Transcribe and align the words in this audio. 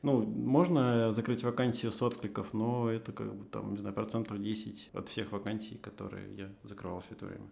Ну, 0.00 0.22
можно 0.22 1.12
закрыть 1.12 1.42
вакансию 1.42 1.90
с 1.90 2.00
откликов, 2.02 2.52
но 2.52 2.88
это 2.88 3.12
как 3.12 3.34
бы 3.34 3.44
там, 3.44 3.72
не 3.72 3.80
знаю, 3.80 3.94
процентов 3.94 4.40
10 4.40 4.90
от 4.92 5.08
всех 5.08 5.32
вакансий, 5.32 5.76
которые 5.76 6.36
я 6.36 6.48
закрывал 6.62 7.00
все 7.00 7.14
это 7.14 7.26
время. 7.26 7.48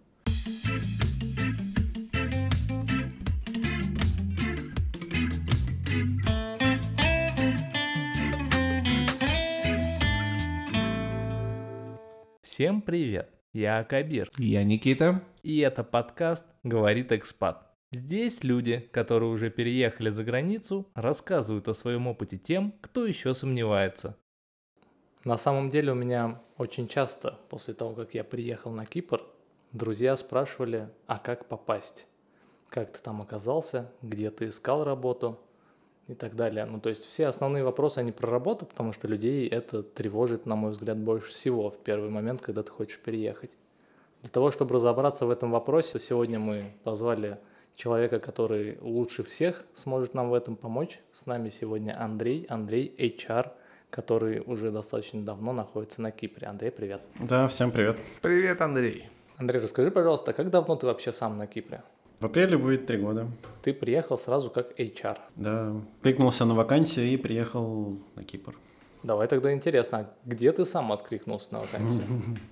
Всем 12.43 12.81
привет! 12.81 13.31
Я 13.53 13.83
Кабир. 13.85 14.31
Я 14.39 14.63
Никита. 14.63 15.23
И 15.43 15.59
это 15.59 15.83
подкаст 15.83 16.47
«Говорит 16.63 17.11
экспат». 17.11 17.66
Здесь 17.93 18.43
люди, 18.43 18.81
которые 18.93 19.31
уже 19.31 19.49
переехали 19.49 20.11
за 20.11 20.25
границу, 20.25 20.87
рассказывают 20.95 21.69
о 21.69 21.75
своем 21.75 22.09
опыте 22.09 22.37
тем, 22.37 22.75
кто 22.81 23.07
еще 23.07 23.33
сомневается. 23.33 24.17
На 25.25 25.37
самом 25.37 25.71
деле 25.71 25.93
у 25.93 25.95
меня 25.95 26.41
очень 26.59 26.89
часто 26.89 27.39
после 27.49 27.75
того, 27.75 27.95
как 27.95 28.15
я 28.15 28.25
приехал 28.25 28.73
на 28.73 28.85
Кипр, 28.85 29.23
друзья 29.73 30.17
спрашивали, 30.17 30.89
а 31.07 31.19
как 31.19 31.47
попасть? 31.47 32.07
Как 32.69 32.93
ты 32.93 33.01
там 33.01 33.23
оказался? 33.23 33.93
Где 34.03 34.31
ты 34.31 34.49
искал 34.49 34.85
работу? 34.85 35.39
и 36.09 36.15
так 36.15 36.37
далее. 36.37 36.65
Ну, 36.67 36.81
то 36.81 36.89
есть 36.89 37.05
все 37.05 37.27
основные 37.27 37.65
вопросы, 37.65 37.99
они 37.99 38.13
про 38.13 38.31
работу, 38.31 38.65
потому 38.65 38.93
что 38.93 39.09
людей 39.09 39.49
это 39.49 39.83
тревожит, 39.83 40.47
на 40.47 40.55
мой 40.55 40.71
взгляд, 40.71 40.99
больше 40.99 41.31
всего 41.31 41.71
в 41.71 41.79
первый 41.79 42.11
момент, 42.11 42.41
когда 42.41 42.63
ты 42.63 42.71
хочешь 42.71 43.01
переехать. 43.01 43.51
Для 44.23 44.31
того, 44.31 44.51
чтобы 44.51 44.75
разобраться 44.75 45.27
в 45.27 45.31
этом 45.31 45.51
вопросе, 45.51 45.99
сегодня 45.99 46.39
мы 46.39 46.73
позвали 46.85 47.39
человека, 47.77 48.19
который 48.19 48.79
лучше 48.81 49.23
всех 49.23 49.65
сможет 49.75 50.15
нам 50.15 50.31
в 50.31 50.35
этом 50.35 50.57
помочь. 50.57 50.99
С 51.13 51.27
нами 51.27 51.51
сегодня 51.51 51.95
Андрей, 52.03 52.47
Андрей 52.49 52.93
HR, 52.99 53.51
который 53.91 54.41
уже 54.41 54.71
достаточно 54.71 55.23
давно 55.23 55.53
находится 55.53 56.03
на 56.03 56.11
Кипре. 56.11 56.49
Андрей, 56.49 56.71
привет. 56.71 57.03
Да, 57.21 57.47
всем 57.47 57.71
привет. 57.71 58.01
Привет, 58.23 58.61
Андрей. 58.61 59.09
Андрей, 59.37 59.61
расскажи, 59.61 59.91
пожалуйста, 59.91 60.33
как 60.33 60.51
давно 60.51 60.77
ты 60.77 60.87
вообще 60.87 61.13
сам 61.13 61.37
на 61.37 61.47
Кипре? 61.47 61.83
В 62.19 62.25
апреле 62.25 62.57
будет 62.57 62.87
три 62.87 62.97
года. 62.97 63.29
Ты 63.63 63.75
приехал 63.75 64.17
сразу 64.17 64.49
как 64.49 64.81
HR. 64.81 65.19
Да, 65.37 65.75
кликнулся 66.03 66.47
на 66.47 66.55
вакансию 66.55 67.07
и 67.07 67.19
приехал 67.19 67.99
на 68.15 68.25
Кипр. 68.25 68.55
Давай 69.07 69.29
тогда 69.29 69.53
интересно, 69.53 69.99
а 69.99 70.15
где 70.25 70.51
ты 70.51 70.67
сам 70.67 70.91
откликнулся 70.91 71.47
на 71.53 71.61
вакансию? 71.61 72.05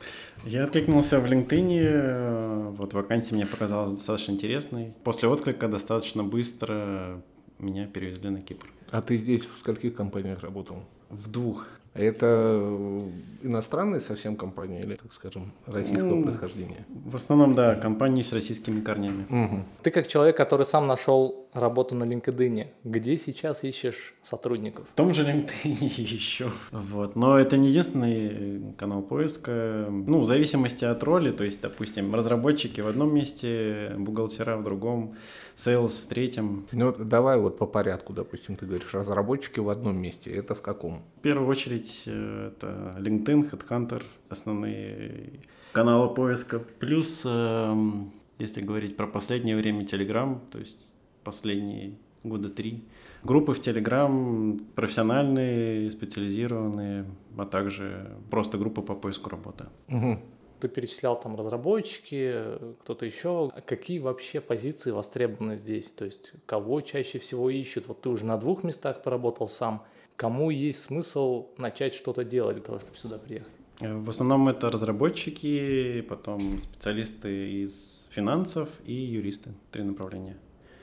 Я 0.45 0.63
откликнулся 0.63 1.19
в 1.19 1.25
LinkedIn, 1.25 2.77
вот 2.77 2.93
вакансия 2.93 3.35
мне 3.35 3.45
показалась 3.45 3.91
достаточно 3.91 4.33
интересной. 4.33 4.95
После 5.03 5.29
отклика 5.29 5.67
достаточно 5.67 6.23
быстро 6.23 7.21
меня 7.59 7.89
перевезли 7.89 8.31
на 8.31 8.41
Кипр. 8.41 8.69
А 8.93 9.03
ты 9.03 9.17
здесь 9.17 9.45
в 9.45 9.57
скольких 9.57 9.97
компаниях 9.97 10.45
работал? 10.45 10.85
В 11.11 11.29
двух. 11.29 11.67
Это 11.95 12.27
э, 12.27 13.11
иностранные 13.43 14.01
совсем 14.01 14.37
компании 14.37 14.83
или, 14.83 14.97
так 14.97 15.13
скажем, 15.13 15.53
российского 15.67 16.17
ну, 16.17 16.25
происхождения? 16.25 16.85
В 16.89 17.15
основном, 17.15 17.55
да, 17.55 17.77
компании 17.77 18.23
с 18.23 18.33
российскими 18.33 18.81
корнями. 18.81 19.25
Угу. 19.31 19.65
Ты 19.83 19.91
как 19.93 20.09
человек, 20.09 20.37
который 20.37 20.67
сам 20.67 20.89
нашел 20.89 21.49
работу 21.53 21.95
на 21.95 22.05
LinkedIn, 22.05 22.67
где 22.83 23.17
сейчас 23.17 23.63
ищешь 23.63 24.15
сотрудников? 24.23 24.89
В 24.93 24.97
том 24.97 25.15
же 25.15 25.23
LinkedIn 25.23 25.85
еще. 25.97 26.51
Вот. 26.73 27.15
Но 27.15 27.39
это 27.39 27.57
не 27.57 27.69
единственный 27.69 28.75
канал 28.77 29.03
поиска. 29.03 29.87
Ну, 29.89 30.19
в 30.19 30.27
зависимости 30.27 30.85
от 30.85 31.03
роли, 31.05 31.31
то 31.31 31.45
есть, 31.45 31.61
допустим, 31.61 32.15
разработчики 32.15 32.81
в 32.81 32.89
одном 32.89 33.15
месте, 33.15 33.93
бухгалтера 33.97 34.57
в 34.57 34.65
другом, 34.65 35.15
sales 35.57 36.01
в 36.03 36.07
третьем. 36.07 36.67
Ну, 36.73 36.93
давай 36.93 37.39
вот 37.39 37.59
по 37.59 37.67
порядку, 37.67 38.13
допустим, 38.13 38.57
ты 38.57 38.67
говоришь, 38.67 38.93
разработчики 38.93 39.61
в 39.61 39.69
одном 39.69 39.97
месте. 39.97 40.31
Это 40.31 40.55
в 40.55 40.61
каком? 40.61 41.03
В 41.19 41.21
первую 41.21 41.49
очередь 41.49 41.84
э, 42.07 42.53
это 42.53 42.97
LinkedIn, 42.99 43.51
Headhunter, 43.51 44.03
основные 44.29 45.41
каналы 45.73 46.15
поиска. 46.15 46.59
Плюс, 46.59 47.23
эм, 47.25 48.13
если 48.39 48.61
говорить 48.61 48.97
про 48.97 49.07
последнее 49.07 49.57
время, 49.57 49.85
Telegram, 49.85 50.39
то 50.51 50.59
есть 50.59 50.95
последние 51.23 51.97
года 52.23 52.49
три. 52.49 52.85
Группы 53.23 53.55
в 53.55 53.61
Telegram 53.61 54.61
профессиональные, 54.75 55.91
специализированные, 55.91 57.07
а 57.37 57.45
также 57.47 58.13
просто 58.31 58.59
группы 58.59 58.83
по 58.83 58.95
поиску 58.95 59.31
работы. 59.31 59.67
Угу. 59.89 60.19
Ты 60.61 60.69
перечислял 60.69 61.21
там 61.21 61.37
разработчики, 61.37 62.35
кто-то 62.81 63.05
еще. 63.05 63.51
Какие 63.67 63.99
вообще 63.99 64.41
позиции 64.41 64.91
востребованы 64.91 65.57
здесь? 65.57 65.91
То 65.91 66.05
есть 66.05 66.33
кого 66.47 66.81
чаще 66.81 67.19
всего 67.19 67.51
ищут? 67.51 67.89
Вот 67.89 68.03
ты 68.03 68.09
уже 68.09 68.25
на 68.25 68.37
двух 68.39 68.65
местах 68.65 69.03
поработал 69.03 69.49
сам. 69.49 69.85
Кому 70.17 70.51
есть 70.51 70.83
смысл 70.83 71.49
начать 71.59 71.95
что-то 71.95 72.25
делать 72.25 72.57
для 72.57 72.65
того, 72.65 72.79
чтобы 72.79 72.97
сюда 72.97 73.19
приехать? 73.19 73.53
Э, 73.81 73.97
в 73.97 74.09
основном 74.09 74.49
это 74.49 74.71
разработчики, 74.71 76.03
потом 76.03 76.61
специалисты 76.61 77.63
из 77.63 78.07
финансов 78.11 78.69
и 78.85 78.95
юристы. 78.95 79.51
Три 79.73 79.83
направления. 79.83 80.37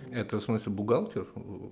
Это 0.09 0.37
в 0.37 0.41
смысле 0.41 0.71
бухгалтер, 0.71 1.27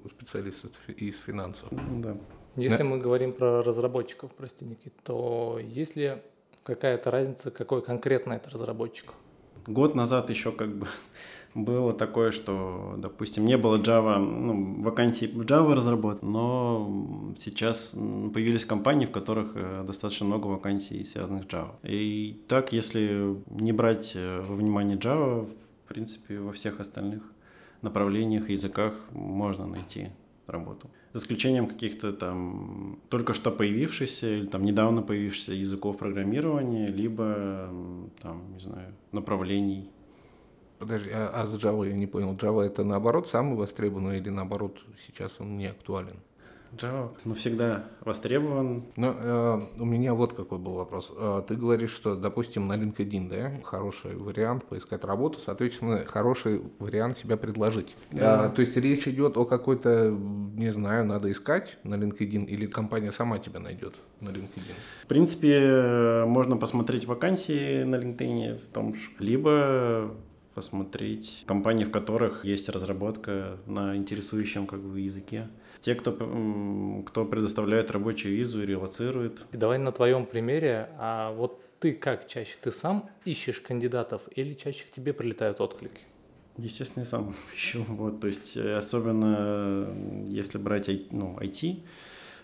специалист 0.10 0.66
из 0.88 1.18
финансов? 1.18 1.68
Да. 1.72 2.16
Если 2.56 2.78
да. 2.78 2.84
мы 2.84 3.00
говорим 3.00 3.34
про 3.34 3.62
разработчиков, 3.62 4.32
прости, 4.36 4.66
Никит, 4.66 4.94
то 5.04 5.60
есть 5.62 5.96
ли 5.96 6.18
какая-то 6.64 7.12
разница, 7.12 7.52
какой 7.52 7.82
конкретно 7.82 8.34
это 8.34 8.50
разработчик? 8.50 9.14
Год 9.68 9.96
назад 9.96 10.30
еще 10.30 10.52
как 10.52 10.76
бы 10.78 10.88
было 11.56 11.94
такое, 11.94 12.32
что, 12.32 12.96
допустим, 12.98 13.46
не 13.46 13.58
было 13.58 13.78
Java, 13.78 14.18
ну, 14.18 14.82
вакансий 14.82 15.28
в 15.28 15.42
Java 15.42 15.74
разработки, 15.74 16.24
но 16.24 17.34
сейчас 17.38 17.92
появились 18.34 18.66
компании, 18.66 19.06
в 19.06 19.12
которых 19.12 19.52
э, 19.56 19.84
достаточно 19.86 20.26
много 20.26 20.48
вакансий, 20.48 21.04
связанных 21.04 21.44
с 21.44 21.48
Java. 21.48 21.72
И 21.84 22.44
так, 22.48 22.74
если 22.74 23.36
не 23.50 23.72
брать 23.72 24.14
э, 24.16 24.42
во 24.42 24.56
внимание 24.56 24.98
Java, 24.98 25.50
в 25.86 25.88
принципе, 25.88 26.40
во 26.40 26.54
всех 26.54 26.80
остальных 26.80 27.24
направлениях, 27.82 28.50
языках 28.50 28.94
можно 29.12 29.66
найти 29.66 30.10
работу. 30.46 30.90
За 31.14 31.20
исключением 31.20 31.68
каких-то 31.68 32.14
там 32.14 33.00
только 33.10 33.34
что 33.34 33.52
появившихся 33.52 34.38
или 34.38 34.46
там 34.46 34.64
недавно 34.64 35.02
появившихся 35.02 35.54
языков 35.54 35.98
программирования, 35.98 36.88
либо 36.88 37.70
там, 38.22 38.54
не 38.54 38.60
знаю, 38.60 38.94
направлений. 39.12 39.90
Подожди, 40.80 41.10
а, 41.12 41.32
а 41.34 41.46
с 41.46 41.54
Java 41.54 41.88
я 41.88 41.94
не 41.94 42.08
понял. 42.08 42.34
Java 42.34 42.62
это 42.62 42.84
наоборот 42.84 43.28
самый 43.28 43.56
востребованный 43.56 44.18
или 44.18 44.30
наоборот 44.30 44.78
сейчас 45.06 45.36
он 45.40 45.58
не 45.58 45.68
актуален? 45.68 46.16
Java 46.78 47.10
ну, 47.26 47.34
всегда 47.34 47.86
востребован. 48.02 48.84
Но 48.96 49.16
э, 49.18 49.62
у 49.80 49.86
меня 49.86 50.14
вот 50.14 50.34
какой 50.34 50.60
был 50.60 50.74
вопрос. 50.74 51.12
Э, 51.16 51.42
ты 51.48 51.56
говоришь, 51.56 51.92
что, 51.92 52.16
допустим, 52.16 52.68
на 52.68 52.74
LinkedIn, 52.74 53.30
да, 53.30 53.52
хороший 53.64 54.16
вариант 54.16 54.66
поискать 54.66 55.04
работу, 55.04 55.40
соответственно, 55.40 56.06
хороший 56.06 56.62
вариант 56.80 57.18
себя 57.18 57.38
предложить. 57.38 57.96
Да. 58.12 58.48
Э, 58.48 58.56
то 58.56 58.62
есть 58.62 58.78
речь 58.78 59.08
идет 59.08 59.38
о 59.38 59.46
какой-то, 59.46 60.10
не 60.10 60.70
знаю, 60.70 61.06
надо 61.06 61.32
искать 61.32 61.78
на 61.84 61.96
LinkedIn 61.96 62.46
или 62.46 62.68
компания 62.68 63.12
сама 63.12 63.40
тебя 63.40 63.60
найдет 63.60 63.96
на 64.22 64.30
LinkedIn? 64.30 64.76
В 65.04 65.08
принципе, 65.08 66.24
можно 66.28 66.56
посмотреть 66.56 67.06
вакансии 67.06 67.84
на 67.84 67.96
LinkedIn 67.96 68.60
в 68.60 68.74
том 68.74 68.94
же, 68.94 69.10
либо 69.18 70.12
посмотреть 70.54 71.44
компании, 71.48 71.86
в 71.86 71.92
которых 71.92 72.46
есть 72.46 72.70
разработка 72.70 73.58
на 73.66 73.96
интересующем 73.96 74.68
как 74.68 74.82
бы 74.82 75.00
языке. 75.00 75.48
Те, 75.82 75.96
кто, 75.96 76.12
кто 77.06 77.26
предоставляет 77.26 77.92
рабочую 77.92 78.36
визу 78.36 78.62
и 78.62 78.66
релацирует. 78.66 79.46
Давай 79.52 79.78
на 79.78 79.92
твоем 79.92 80.26
примере, 80.26 80.90
а 80.98 81.32
вот 81.32 81.62
ты 81.80 81.94
как 81.94 82.28
чаще? 82.28 82.56
Ты 82.62 82.72
сам 82.72 83.10
ищешь 83.26 83.62
кандидатов 83.62 84.24
или 84.36 84.54
чаще 84.54 84.84
к 84.84 84.92
тебе 84.92 85.14
прилетают 85.14 85.62
отклики? 85.62 86.02
Естественно, 86.58 87.04
я 87.04 87.10
сам 87.10 87.36
ищу. 87.56 87.86
Вот, 87.88 88.20
то 88.20 88.28
есть, 88.28 88.58
э, 88.58 88.76
особенно 88.76 90.26
если 90.28 90.58
брать 90.58 90.90
ну, 91.12 91.38
IT 91.40 91.84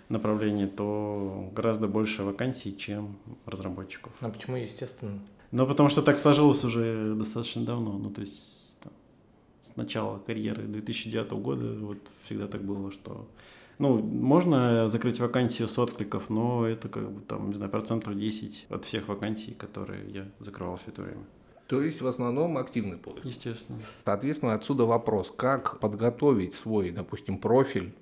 направление, 0.10 0.68
то 0.68 1.50
гораздо 1.54 1.88
больше 1.88 2.24
вакансий, 2.24 2.78
чем 2.78 3.18
разработчиков. 3.46 4.14
А 4.22 4.30
почему 4.30 4.56
естественно? 4.56 5.20
Ну, 5.52 5.68
потому 5.68 5.90
что 5.90 6.02
так 6.02 6.18
сложилось 6.18 6.64
уже 6.64 7.16
достаточно 7.16 7.64
давно. 7.64 7.98
Ну, 7.98 8.10
то 8.10 8.22
есть 8.22 8.56
с 9.62 9.76
начала 9.76 10.20
карьеры 10.20 10.64
2009 10.64 11.32
года 11.32 11.76
вот 11.80 11.98
всегда 12.26 12.48
так 12.48 12.64
было, 12.64 12.92
что 12.92 13.28
ну, 13.80 13.98
можно 13.98 14.88
закрыть 14.90 15.20
вакансию 15.20 15.68
с 15.68 15.78
откликов, 15.80 16.30
но 16.30 16.68
это 16.68 16.88
как 16.88 17.12
бы 17.12 17.22
там, 17.22 17.50
не 17.50 17.56
знаю, 17.56 17.72
процентов 17.72 18.16
10 18.18 18.68
от 18.70 18.86
всех 18.86 19.08
вакансий, 19.08 19.54
которые 19.54 20.10
я 20.12 20.28
закрывал 20.40 20.78
все 20.78 20.92
это 20.92 21.02
время. 21.02 21.26
То 21.68 21.82
есть 21.82 22.00
в 22.00 22.08
основном 22.08 22.58
активный 22.58 22.98
поиск? 22.98 23.26
Естественно. 23.26 23.80
Соответственно, 24.06 24.54
отсюда 24.54 24.86
вопрос, 24.86 25.34
как 25.36 25.80
подготовить 25.80 26.54
свой, 26.54 26.92
допустим, 26.92 27.40
профиль 27.40 27.96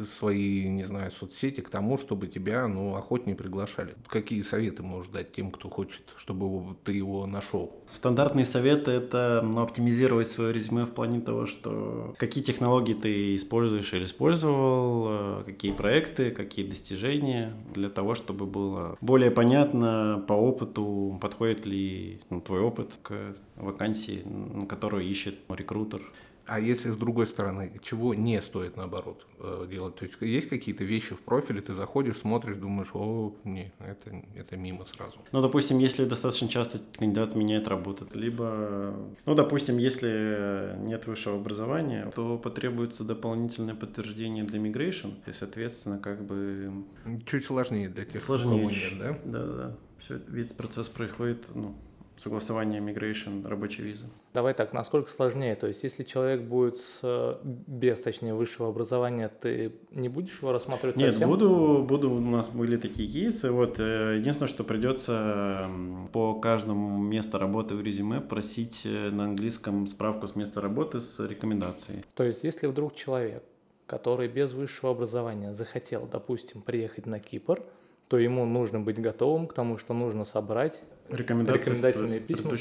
свои, 0.00 0.68
не 0.68 0.84
знаю, 0.84 1.10
соцсети 1.12 1.60
к 1.60 1.68
тому, 1.68 1.98
чтобы 1.98 2.26
тебя, 2.26 2.66
ну, 2.66 2.96
охотнее 2.96 3.36
приглашали. 3.36 3.94
Какие 4.08 4.42
советы 4.42 4.82
можешь 4.82 5.10
дать 5.10 5.32
тем, 5.32 5.50
кто 5.50 5.68
хочет, 5.68 6.02
чтобы 6.16 6.76
ты 6.84 6.92
его 6.92 7.26
нашел? 7.26 7.82
Стандартные 7.90 8.46
советы– 8.46 8.90
это 8.92 9.42
ну, 9.44 9.60
оптимизировать 9.60 10.28
свое 10.28 10.52
резюме 10.52 10.84
в 10.84 10.90
плане 10.90 11.20
того, 11.20 11.46
что 11.46 12.14
какие 12.18 12.42
технологии 12.42 12.94
ты 12.94 13.36
используешь 13.36 13.92
или 13.92 14.04
использовал, 14.04 15.04
э, 15.08 15.42
какие 15.44 15.72
проекты, 15.72 16.30
какие 16.30 16.66
достижения, 16.66 17.54
для 17.74 17.90
того, 17.90 18.14
чтобы 18.14 18.46
было 18.46 18.96
более 19.00 19.30
понятно 19.30 20.24
по 20.26 20.32
опыту, 20.32 21.18
подходит 21.20 21.66
ли 21.66 22.20
ну, 22.30 22.40
твой 22.40 22.60
опыт 22.60 22.90
к 23.02 23.36
вакансии, 23.56 24.24
которую 24.68 25.04
ищет 25.04 25.36
рекрутер. 25.48 26.02
А 26.46 26.58
если 26.58 26.90
с 26.90 26.96
другой 26.96 27.26
стороны, 27.26 27.80
чего 27.82 28.14
не 28.14 28.40
стоит 28.42 28.76
наоборот 28.76 29.26
э, 29.38 29.66
делать? 29.70 29.96
То 29.96 30.04
есть 30.04 30.16
есть 30.20 30.48
какие-то 30.48 30.84
вещи 30.84 31.14
в 31.14 31.20
профиле, 31.20 31.60
ты 31.60 31.74
заходишь, 31.74 32.18
смотришь, 32.18 32.56
думаешь, 32.56 32.88
о, 32.94 33.34
не, 33.44 33.72
это, 33.78 34.22
это 34.34 34.56
мимо 34.56 34.84
сразу. 34.84 35.18
Ну, 35.30 35.40
допустим, 35.40 35.78
если 35.78 36.04
достаточно 36.04 36.48
часто 36.48 36.80
кандидат 36.98 37.36
меняет 37.36 37.68
работу, 37.68 38.06
либо, 38.14 38.94
ну, 39.24 39.34
допустим, 39.34 39.78
если 39.78 40.76
нет 40.80 41.06
высшего 41.06 41.36
образования, 41.36 42.10
то 42.14 42.38
потребуется 42.38 43.04
дополнительное 43.04 43.74
подтверждение 43.74 44.44
для 44.44 44.58
migration, 44.58 45.14
и, 45.26 45.32
соответственно, 45.32 45.98
как 45.98 46.24
бы... 46.24 46.84
Чуть 47.26 47.46
сложнее 47.46 47.88
для 47.88 48.04
тех, 48.04 48.22
сложнее, 48.22 48.66
нет, 48.66 48.98
да? 48.98 49.18
Да, 49.24 49.46
да, 49.46 49.54
да. 49.54 49.76
Все, 50.00 50.20
весь 50.28 50.52
процесс 50.52 50.88
происходит, 50.88 51.44
ну, 51.54 51.76
согласование 52.16 52.80
migration 52.80 53.46
рабочей 53.46 53.82
визы. 53.82 54.06
Давай 54.34 54.54
так, 54.54 54.72
насколько 54.72 55.10
сложнее? 55.10 55.54
То 55.56 55.66
есть, 55.66 55.82
если 55.82 56.04
человек 56.04 56.42
будет 56.42 56.78
с, 56.78 57.38
без, 57.42 58.00
точнее, 58.00 58.34
высшего 58.34 58.68
образования, 58.68 59.28
ты 59.28 59.72
не 59.90 60.08
будешь 60.08 60.38
его 60.40 60.52
рассматривать 60.52 60.96
Нет, 60.96 61.12
совсем? 61.12 61.28
буду, 61.28 61.84
буду, 61.86 62.10
у 62.10 62.20
нас 62.20 62.48
были 62.48 62.76
такие 62.76 63.08
кейсы, 63.08 63.50
вот, 63.50 63.78
э, 63.78 64.16
единственное, 64.18 64.48
что 64.48 64.64
придется 64.64 65.68
по 66.12 66.34
каждому 66.34 66.98
месту 66.98 67.38
работы 67.38 67.74
в 67.74 67.82
резюме 67.82 68.20
просить 68.20 68.82
э, 68.84 69.10
на 69.10 69.24
английском 69.24 69.86
справку 69.86 70.26
с 70.26 70.36
места 70.36 70.60
работы 70.60 71.00
с 71.00 71.18
рекомендацией. 71.20 72.04
То 72.14 72.24
есть, 72.24 72.44
если 72.44 72.66
вдруг 72.66 72.94
человек, 72.94 73.42
который 73.86 74.28
без 74.28 74.52
высшего 74.52 74.92
образования 74.92 75.52
захотел, 75.52 76.08
допустим, 76.10 76.62
приехать 76.62 77.06
на 77.06 77.20
Кипр, 77.20 77.62
то 78.08 78.18
ему 78.18 78.44
нужно 78.44 78.80
быть 78.80 79.00
готовым 79.00 79.46
к 79.46 79.54
тому, 79.54 79.78
что 79.78 79.94
нужно 79.94 80.24
собрать 80.24 80.82
рекомендательные 81.08 82.20
письма. 82.20 82.52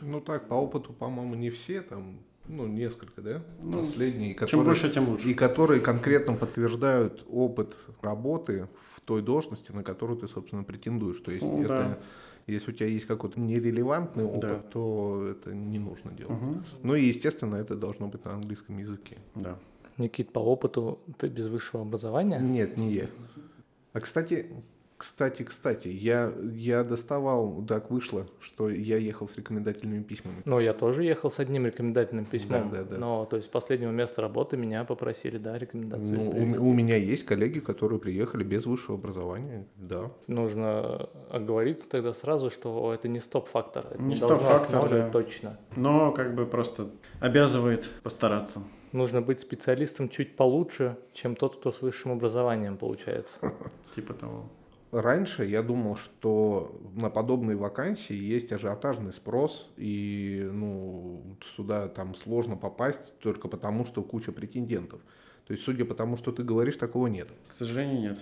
Ну 0.00 0.20
так, 0.20 0.48
по 0.48 0.54
опыту, 0.54 0.92
по-моему, 0.92 1.34
не 1.34 1.50
все, 1.50 1.82
там, 1.82 2.20
ну, 2.48 2.66
несколько, 2.66 3.22
да? 3.22 3.42
Ну, 3.62 3.78
Последние, 3.78 4.34
которые, 4.34 4.50
чем 4.50 4.64
больше, 4.64 4.90
тем 4.90 5.08
лучше. 5.08 5.30
И 5.30 5.34
которые 5.34 5.80
конкретно 5.80 6.34
подтверждают 6.34 7.24
опыт 7.28 7.76
работы 8.02 8.68
в 8.94 9.00
той 9.00 9.22
должности, 9.22 9.70
на 9.72 9.84
которую 9.84 10.18
ты, 10.18 10.28
собственно, 10.28 10.64
претендуешь. 10.64 11.20
То 11.20 11.30
есть 11.30 11.42
ну, 11.42 11.62
это... 11.62 11.68
Да. 11.68 11.98
Если 12.46 12.72
у 12.72 12.74
тебя 12.74 12.86
есть 12.86 13.06
какой-то 13.06 13.38
нерелевантный 13.38 14.24
опыт, 14.24 14.40
да. 14.40 14.58
то 14.72 15.28
это 15.30 15.54
не 15.54 15.78
нужно 15.78 16.10
делать. 16.10 16.42
Угу. 16.42 16.62
Ну 16.82 16.94
и, 16.96 17.04
естественно, 17.04 17.54
это 17.54 17.76
должно 17.76 18.08
быть 18.08 18.24
на 18.24 18.32
английском 18.32 18.78
языке. 18.78 19.18
Да. 19.36 19.56
Никит, 19.98 20.32
по 20.32 20.40
опыту 20.40 20.98
ты 21.18 21.28
без 21.28 21.46
высшего 21.46 21.82
образования? 21.82 22.40
Нет, 22.40 22.76
не 22.76 22.92
я. 22.92 23.08
А 23.92 24.00
кстати, 24.00 24.50
кстати, 25.00 25.44
кстати, 25.44 25.88
я, 25.88 26.30
я 26.52 26.84
доставал, 26.84 27.64
так 27.66 27.90
вышло, 27.90 28.26
что 28.38 28.68
я 28.68 28.98
ехал 28.98 29.26
с 29.26 29.34
рекомендательными 29.34 30.02
письмами. 30.02 30.42
Ну, 30.44 30.60
я 30.60 30.74
тоже 30.74 31.04
ехал 31.04 31.30
с 31.30 31.40
одним 31.40 31.64
рекомендательным 31.64 32.26
письмом. 32.26 32.68
Да, 32.70 32.80
да, 32.80 32.84
да. 32.84 32.98
Но, 32.98 33.24
то 33.24 33.36
есть, 33.36 33.48
с 33.48 33.50
последнего 33.50 33.92
места 33.92 34.20
работы 34.20 34.58
меня 34.58 34.84
попросили, 34.84 35.38
да, 35.38 35.56
рекомендацию 35.56 36.18
ну, 36.18 36.30
у, 36.30 36.68
у 36.68 36.72
меня 36.74 36.96
есть 36.96 37.24
коллеги, 37.24 37.60
которые 37.60 37.98
приехали 37.98 38.44
без 38.44 38.66
высшего 38.66 38.98
образования, 38.98 39.66
да. 39.76 40.10
Нужно 40.26 41.08
оговориться 41.30 41.88
тогда 41.88 42.12
сразу, 42.12 42.50
что 42.50 42.92
это 42.92 43.08
не 43.08 43.20
стоп-фактор. 43.20 43.86
Это 43.92 44.02
не, 44.02 44.10
не 44.10 44.16
стоп-фактор, 44.16 44.86
да. 44.90 45.08
точно. 45.08 45.58
Но, 45.76 46.12
как 46.12 46.34
бы, 46.34 46.44
просто 46.44 46.90
обязывает 47.20 47.88
постараться 48.02 48.60
нужно 48.92 49.22
быть 49.22 49.40
специалистом 49.40 50.08
чуть 50.08 50.36
получше, 50.36 50.96
чем 51.12 51.36
тот, 51.36 51.56
кто 51.56 51.70
с 51.70 51.80
высшим 51.80 52.12
образованием 52.12 52.76
получается. 52.76 53.38
Типа 53.94 54.14
того. 54.14 54.48
Раньше 54.92 55.44
я 55.44 55.62
думал, 55.62 55.96
что 55.96 56.80
на 56.96 57.10
подобные 57.10 57.56
вакансии 57.56 58.16
есть 58.16 58.50
ажиотажный 58.50 59.12
спрос, 59.12 59.68
и 59.76 60.48
ну, 60.52 61.22
сюда 61.54 61.86
там 61.88 62.16
сложно 62.16 62.56
попасть 62.56 63.16
только 63.20 63.46
потому, 63.46 63.86
что 63.86 64.02
куча 64.02 64.32
претендентов. 64.32 65.00
То 65.46 65.52
есть, 65.52 65.64
судя 65.64 65.84
по 65.84 65.94
тому, 65.94 66.16
что 66.16 66.32
ты 66.32 66.42
говоришь, 66.42 66.76
такого 66.76 67.06
нет. 67.06 67.28
К 67.48 67.52
сожалению, 67.52 68.00
нет. 68.00 68.18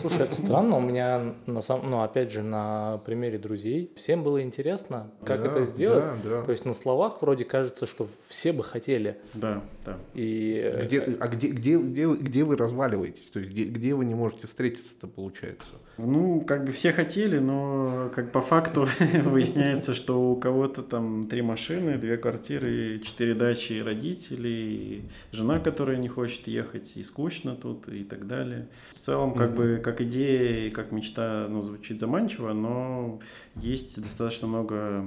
Слушай, 0.00 0.22
это 0.22 0.34
странно. 0.34 0.76
У 0.76 0.80
меня, 0.80 1.34
на 1.46 1.60
самом, 1.60 1.90
ну, 1.90 2.02
опять 2.02 2.30
же, 2.30 2.42
на 2.42 3.00
примере 3.04 3.38
друзей, 3.38 3.92
всем 3.96 4.22
было 4.22 4.42
интересно, 4.42 5.10
как 5.24 5.42
да, 5.42 5.50
это 5.50 5.64
сделать. 5.64 6.22
Да, 6.22 6.30
да. 6.30 6.42
То 6.42 6.52
есть 6.52 6.64
на 6.64 6.74
словах 6.74 7.20
вроде 7.20 7.44
кажется, 7.44 7.86
что 7.86 8.08
все 8.28 8.52
бы 8.52 8.62
хотели. 8.62 9.18
Да, 9.34 9.62
да. 9.84 9.96
И... 10.14 10.82
Где, 10.84 11.00
а 11.20 11.28
где, 11.28 11.48
где, 11.48 11.78
где, 11.78 12.06
где 12.06 12.44
вы 12.44 12.56
разваливаетесь? 12.56 13.30
То 13.32 13.40
есть 13.40 13.50
где, 13.52 13.64
где 13.64 13.94
вы 13.94 14.04
не 14.04 14.14
можете 14.14 14.46
встретиться-то, 14.46 15.06
получается? 15.06 15.66
Ну, 15.98 16.42
как 16.42 16.64
бы 16.64 16.72
все 16.72 16.92
хотели, 16.92 17.38
но 17.38 18.10
как 18.14 18.30
по 18.30 18.40
факту 18.40 18.88
выясняется, 19.24 19.94
что 19.94 20.30
у 20.30 20.36
кого-то 20.36 20.82
там 20.82 21.26
три 21.26 21.42
машины, 21.42 21.98
две 21.98 22.16
квартиры, 22.16 23.00
четыре 23.00 23.34
дачи 23.34 23.80
родители, 23.80 25.02
жена, 25.32 25.58
которая 25.58 25.96
не 25.96 26.08
хочет 26.08 26.46
ехать, 26.46 26.96
и 26.96 27.02
скучно 27.02 27.56
тут, 27.56 27.88
и 27.88 28.04
так 28.04 28.28
далее. 28.28 28.68
Целом, 29.08 29.32
как 29.32 29.52
mm-hmm. 29.52 29.76
бы, 29.76 29.80
как 29.82 30.02
идея 30.02 30.66
и 30.66 30.70
как 30.70 30.92
мечта, 30.92 31.46
ну, 31.48 31.62
звучит 31.62 31.98
заманчиво, 31.98 32.52
но 32.52 33.20
есть 33.56 34.02
достаточно 34.02 34.46
много 34.46 35.02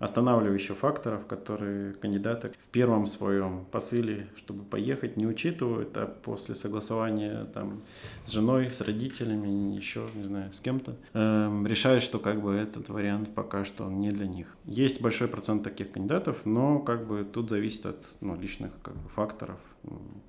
останавливающих 0.00 0.76
факторов, 0.76 1.26
которые 1.26 1.92
кандидаты 1.92 2.50
в 2.50 2.68
первом 2.72 3.06
своем 3.06 3.64
посыле, 3.70 4.26
чтобы 4.34 4.64
поехать, 4.64 5.16
не 5.16 5.28
учитывают, 5.28 5.96
а 5.96 6.06
после 6.06 6.56
согласования 6.56 7.44
там 7.54 7.82
с 8.24 8.32
женой, 8.32 8.72
с 8.72 8.80
родителями, 8.80 9.76
еще, 9.76 10.08
не 10.16 10.24
знаю, 10.24 10.52
с 10.52 10.58
кем-то, 10.58 10.96
э, 11.14 11.64
решают, 11.68 12.02
что 12.02 12.18
как 12.18 12.42
бы 12.42 12.52
этот 12.52 12.88
вариант 12.88 13.32
пока 13.32 13.64
что 13.64 13.88
не 13.88 14.10
для 14.10 14.26
них. 14.26 14.48
Есть 14.64 15.00
большой 15.00 15.28
процент 15.28 15.62
таких 15.62 15.92
кандидатов, 15.92 16.38
но 16.44 16.80
как 16.80 17.06
бы 17.06 17.22
тут 17.22 17.48
зависит 17.50 17.86
от 17.86 18.08
ну, 18.20 18.34
личных 18.34 18.72
как 18.82 18.96
бы, 18.96 19.08
факторов, 19.10 19.60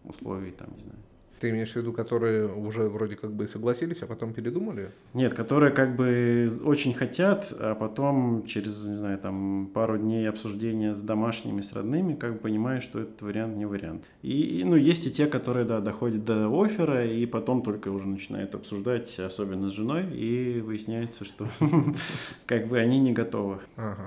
условий, 0.04 0.52
там, 0.52 0.68
не 0.78 0.84
знаю. 0.84 1.00
Ты 1.40 1.50
имеешь 1.50 1.74
в 1.74 1.76
виду, 1.76 1.94
которые 1.94 2.48
уже 2.48 2.90
вроде 2.90 3.16
как 3.16 3.32
бы 3.32 3.48
согласились, 3.48 4.02
а 4.02 4.08
потом 4.08 4.34
передумали? 4.34 4.90
Нет, 5.14 5.34
которые 5.34 5.72
как 5.72 5.96
бы 5.96 6.50
очень 6.66 6.94
хотят, 6.94 7.54
а 7.60 7.76
потом 7.76 8.46
через, 8.46 8.84
не 8.86 8.96
знаю, 8.96 9.20
там 9.20 9.70
пару 9.74 9.98
дней 9.98 10.28
обсуждения 10.28 10.96
с 10.96 11.02
домашними, 11.02 11.62
с 11.62 11.74
родными, 11.74 12.16
как 12.16 12.34
бы 12.34 12.40
понимают, 12.40 12.84
что 12.84 13.02
этот 13.02 13.22
вариант 13.22 13.58
не 13.58 13.66
вариант. 13.66 14.04
И, 14.24 14.60
и 14.60 14.64
ну, 14.64 14.76
есть 14.76 15.06
и 15.06 15.12
те, 15.12 15.28
которые, 15.28 15.66
да, 15.66 15.80
доходят 15.80 16.26
до 16.26 16.48
оффера, 16.50 17.06
и 17.06 17.26
потом 17.26 17.62
только 17.62 17.90
уже 17.90 18.08
начинают 18.08 18.56
обсуждать, 18.56 19.20
особенно 19.20 19.70
с 19.70 19.74
женой, 19.74 20.06
и 20.12 20.60
выясняется, 20.62 21.24
что 21.24 21.48
как 22.46 22.68
бы 22.68 22.80
они 22.80 23.00
не 23.00 23.14
готовы. 23.14 23.60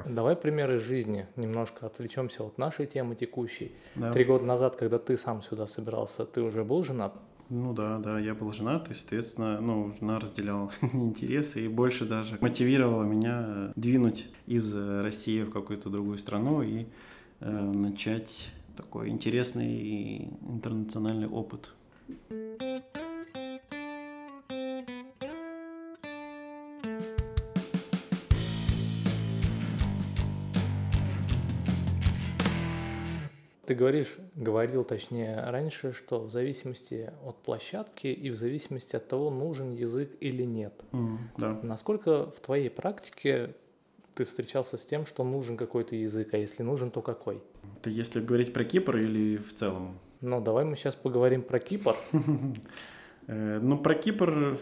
Давай 0.07 0.35
примеры 0.35 0.78
жизни, 0.78 1.26
немножко 1.37 1.87
отвлечемся 1.87 2.43
от 2.43 2.59
нашей 2.59 2.87
темы 2.87 3.14
текущей. 3.14 3.73
Три 4.12 4.25
года 4.25 4.45
назад, 4.45 4.76
когда 4.76 4.99
ты 4.99 5.16
сам 5.16 5.43
сюда 5.43 5.66
собирался, 5.66 6.25
ты 6.25 6.43
уже 6.43 6.64
был 6.64 6.83
женат? 6.85 7.20
Ну 7.50 7.75
да, 7.75 7.99
да, 7.99 8.21
я 8.21 8.35
был 8.35 8.52
женат, 8.52 8.92
и, 8.92 8.95
соответственно, 8.95 9.61
ну, 9.61 9.92
жена 9.99 10.21
разделяла 10.21 10.71
интересы 10.92 11.64
и 11.64 11.69
больше 11.69 12.07
даже 12.07 12.38
мотивировала 12.40 13.02
меня 13.02 13.73
двинуть 13.75 14.26
из 14.47 14.73
России 14.73 15.42
в 15.42 15.50
какую-то 15.50 15.90
другую 15.90 16.19
страну 16.19 16.62
и 16.62 16.87
э, 17.40 17.50
начать 17.50 18.50
такой 18.76 19.09
интересный 19.09 20.28
интернациональный 20.49 21.26
опыт. 21.26 21.71
Ты 33.71 33.77
говоришь, 33.77 34.17
говорил 34.35 34.83
точнее 34.83 35.45
раньше, 35.47 35.93
что 35.93 36.19
в 36.19 36.29
зависимости 36.29 37.12
от 37.25 37.37
площадки 37.37 38.09
и 38.09 38.29
в 38.31 38.35
зависимости 38.35 38.97
от 38.97 39.07
того, 39.07 39.31
нужен 39.31 39.71
язык 39.71 40.11
или 40.19 40.43
нет. 40.43 40.75
Mm, 40.91 41.19
да. 41.39 41.61
Насколько 41.62 42.33
в 42.33 42.41
твоей 42.41 42.69
практике 42.69 43.55
ты 44.17 44.25
встречался 44.25 44.77
с 44.77 44.85
тем, 44.85 45.07
что 45.07 45.23
нужен 45.23 45.57
какой-то 45.57 45.95
язык, 45.95 46.35
а 46.35 46.37
если 46.37 46.65
нужен, 46.65 46.91
то 46.91 47.00
какой? 47.00 47.45
Это 47.77 47.91
если 47.91 48.21
говорить 48.21 48.53
про 48.53 48.65
Кипр 48.65 48.97
или 48.97 49.37
в 49.37 49.55
целом? 49.55 50.00
Ну, 50.21 50.41
давай 50.41 50.65
мы 50.65 50.75
сейчас 50.75 50.97
поговорим 50.97 51.43
про 51.43 51.61
Кипр. 51.61 51.95
Э, 53.27 53.61
ну, 53.62 53.79
про 53.79 53.95
Кипр 53.95 54.59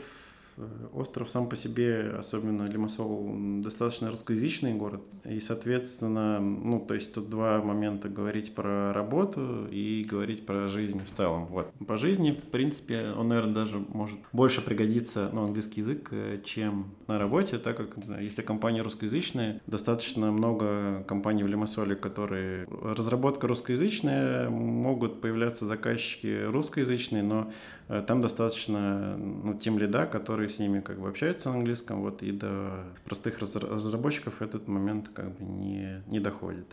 Остров 0.93 1.31
сам 1.31 1.49
по 1.49 1.57
себе, 1.57 2.15
особенно 2.19 2.65
Лимассол, 2.65 3.35
достаточно 3.63 4.11
русскоязычный 4.11 4.75
город. 4.75 5.03
И, 5.25 5.41
соответственно, 5.41 6.41
ну, 6.41 6.81
то 6.81 6.95
есть 6.95 7.13
тут 7.13 7.31
два 7.31 7.63
момента. 7.63 8.09
Говорить 8.09 8.55
про 8.55 8.93
работу 8.93 9.67
и 9.71 10.05
говорить 10.05 10.47
про 10.47 10.69
жизнь 10.69 11.01
в 11.05 11.17
целом. 11.17 11.47
Вот. 11.47 11.71
По 11.87 11.97
жизни, 11.97 12.33
в 12.33 12.51
принципе, 12.51 13.13
он, 13.17 13.29
наверное, 13.29 13.55
даже 13.55 13.79
может 13.79 14.19
больше 14.33 14.61
пригодиться, 14.61 15.31
ну, 15.33 15.45
английский 15.45 15.81
язык, 15.81 16.09
э, 16.11 16.41
чем 16.45 16.87
на 17.07 17.19
работе, 17.19 17.59
так 17.59 17.77
как, 17.77 17.97
не 17.97 18.05
знаю, 18.05 18.25
если 18.25 18.43
компания 18.43 18.83
русскоязычная, 18.83 19.61
достаточно 19.67 20.33
много 20.33 21.05
компаний 21.07 21.43
в 21.43 21.49
Лимассоле, 21.49 21.97
которые... 21.97 22.67
Разработка 22.83 23.47
русскоязычная, 23.47 24.51
могут 24.51 25.21
появляться 25.21 25.67
заказчики 25.67 26.45
русскоязычные, 26.45 27.23
но 27.23 27.53
э, 27.89 28.03
там 28.07 28.21
достаточно 28.21 29.17
ну, 29.17 29.55
тем 29.55 29.79
лида, 29.79 30.07
которые 30.49 30.51
с 30.51 30.59
ними 30.59 30.81
как 30.81 30.99
бы 30.99 31.09
общаются 31.09 31.51
на 31.51 31.57
английском, 31.57 32.01
вот, 32.01 32.23
и 32.23 32.33
до 32.33 32.85
простых 33.05 33.39
разработчиков 33.41 34.43
этот 34.43 34.69
момент 34.69 35.09
как 35.15 35.27
бы 35.39 35.45
не, 35.45 36.03
не 36.07 36.21
доходит. 36.21 36.67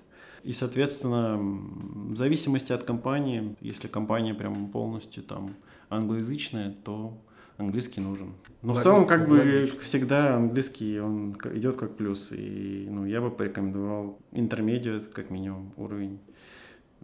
И, 0.43 0.53
соответственно, 0.53 1.37
в 1.37 2.15
зависимости 2.15 2.73
от 2.73 2.83
компании, 2.83 3.55
если 3.61 3.87
компания 3.87 4.33
прям 4.33 4.67
полностью 4.67 5.23
там 5.23 5.55
англоязычная, 5.89 6.75
то 6.83 7.17
английский 7.57 8.01
нужен. 8.01 8.33
Но 8.61 8.73
в 8.73 8.81
целом, 8.81 9.07
как 9.07 9.27
бы 9.27 9.71
всегда 9.81 10.35
английский 10.35 10.99
он 10.99 11.35
идет 11.53 11.75
как 11.75 11.95
плюс. 11.97 12.31
И 12.31 12.87
ну, 12.89 13.05
я 13.05 13.21
бы 13.21 13.31
порекомендовал 13.31 14.17
интермедиат, 14.33 15.05
как 15.13 15.31
минимум, 15.31 15.71
уровень 15.77 16.19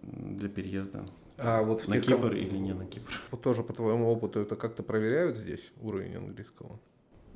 для 0.03 0.49
переезда. 0.49 1.05
А 1.43 1.63
вот 1.63 1.87
на 1.87 1.99
Кипр 1.99 2.33
или 2.33 2.57
не 2.57 2.73
на 2.73 2.85
Кипр? 2.85 3.11
Вот 3.31 3.41
тоже 3.41 3.63
по 3.63 3.73
твоему 3.73 4.09
опыту 4.09 4.39
это 4.39 4.55
как-то 4.55 4.83
проверяют 4.83 5.37
здесь 5.37 5.71
уровень 5.81 6.15
английского? 6.15 6.79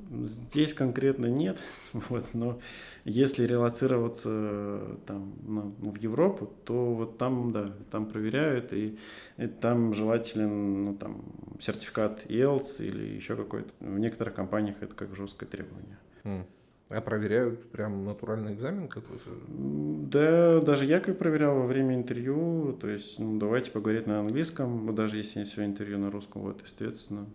Здесь 0.08 0.72
конкретно 0.72 1.26
нет, 1.26 1.58
вот, 1.92 2.26
но 2.32 2.60
если 3.04 3.44
релацироваться 3.44 4.98
там, 5.06 5.34
ну, 5.42 5.74
в 5.90 5.96
Европу, 5.98 6.52
то 6.64 6.94
вот 6.94 7.18
там, 7.18 7.50
да, 7.50 7.72
там 7.90 8.06
проверяют, 8.06 8.72
и, 8.72 8.98
и 9.36 9.46
там 9.48 9.94
желателен 9.94 10.84
ну, 10.84 10.96
там, 10.96 11.24
сертификат 11.60 12.26
IELTS 12.26 12.86
или 12.86 13.16
еще 13.16 13.34
какой-то. 13.34 13.72
В 13.80 13.98
некоторых 13.98 14.34
компаниях 14.34 14.76
это 14.80 14.94
как 14.94 15.16
жесткое 15.16 15.48
требование. 15.48 15.98
Mm. 16.22 16.44
А 16.88 17.00
проверяют 17.00 17.68
прям 17.72 18.04
натуральный 18.04 18.54
экзамен 18.54 18.86
какой-то? 18.86 19.30
Да, 19.48 20.60
даже 20.60 20.84
я 20.84 21.00
как 21.00 21.18
проверял 21.18 21.56
во 21.56 21.66
время 21.66 21.96
интервью, 21.96 22.78
то 22.80 22.88
есть, 22.88 23.18
ну, 23.18 23.40
давайте 23.40 23.72
поговорить 23.72 24.06
на 24.06 24.20
английском, 24.20 24.94
даже 24.94 25.16
если 25.16 25.42
все 25.44 25.64
интервью 25.64 25.98
на 25.98 26.12
русском, 26.12 26.42
вот, 26.42 26.62
естественно, 26.62 27.26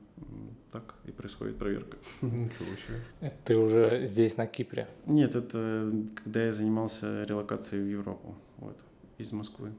так 0.71 0.95
и 1.03 1.11
происходит 1.11 1.57
проверка. 1.57 1.97
Ничего 2.21 2.75
себе. 2.87 3.01
Это 3.19 3.35
ты 3.43 3.57
уже 3.57 4.05
здесь, 4.05 4.37
на 4.37 4.47
Кипре? 4.47 4.87
Нет, 5.05 5.35
это 5.35 5.91
когда 6.15 6.45
я 6.45 6.53
занимался 6.53 7.25
релокацией 7.25 7.83
в 7.83 7.87
Европу, 7.89 8.35
вот, 8.57 8.77
из 9.17 9.33
Москвы. 9.33 9.73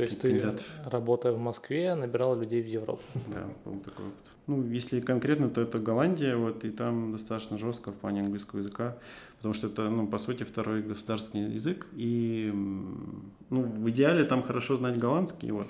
То 0.00 0.04
есть 0.04 0.20
ты, 0.20 0.54
работая 0.84 1.32
в 1.32 1.38
Москве, 1.38 1.94
набирал 1.94 2.38
людей 2.38 2.62
в 2.62 2.66
Европу? 2.66 3.02
Да, 3.28 3.46
был 3.64 3.78
такой 3.80 4.06
опыт. 4.06 4.30
Ну, 4.46 4.66
если 4.68 5.00
конкретно, 5.00 5.48
то 5.48 5.60
это 5.60 5.78
Голландия, 5.78 6.36
вот, 6.36 6.64
и 6.64 6.70
там 6.70 7.12
достаточно 7.12 7.56
жестко 7.58 7.92
в 7.92 7.94
плане 7.94 8.22
английского 8.22 8.58
языка, 8.58 8.96
потому 9.36 9.54
что 9.54 9.68
это, 9.68 9.88
ну, 9.90 10.06
по 10.08 10.18
сути, 10.18 10.42
второй 10.42 10.82
государственный 10.82 11.52
язык, 11.52 11.86
и, 11.92 12.50
ну, 12.52 13.62
в 13.62 13.90
идеале 13.90 14.24
там 14.24 14.42
хорошо 14.42 14.76
знать 14.76 14.98
голландский, 14.98 15.50
вот, 15.52 15.68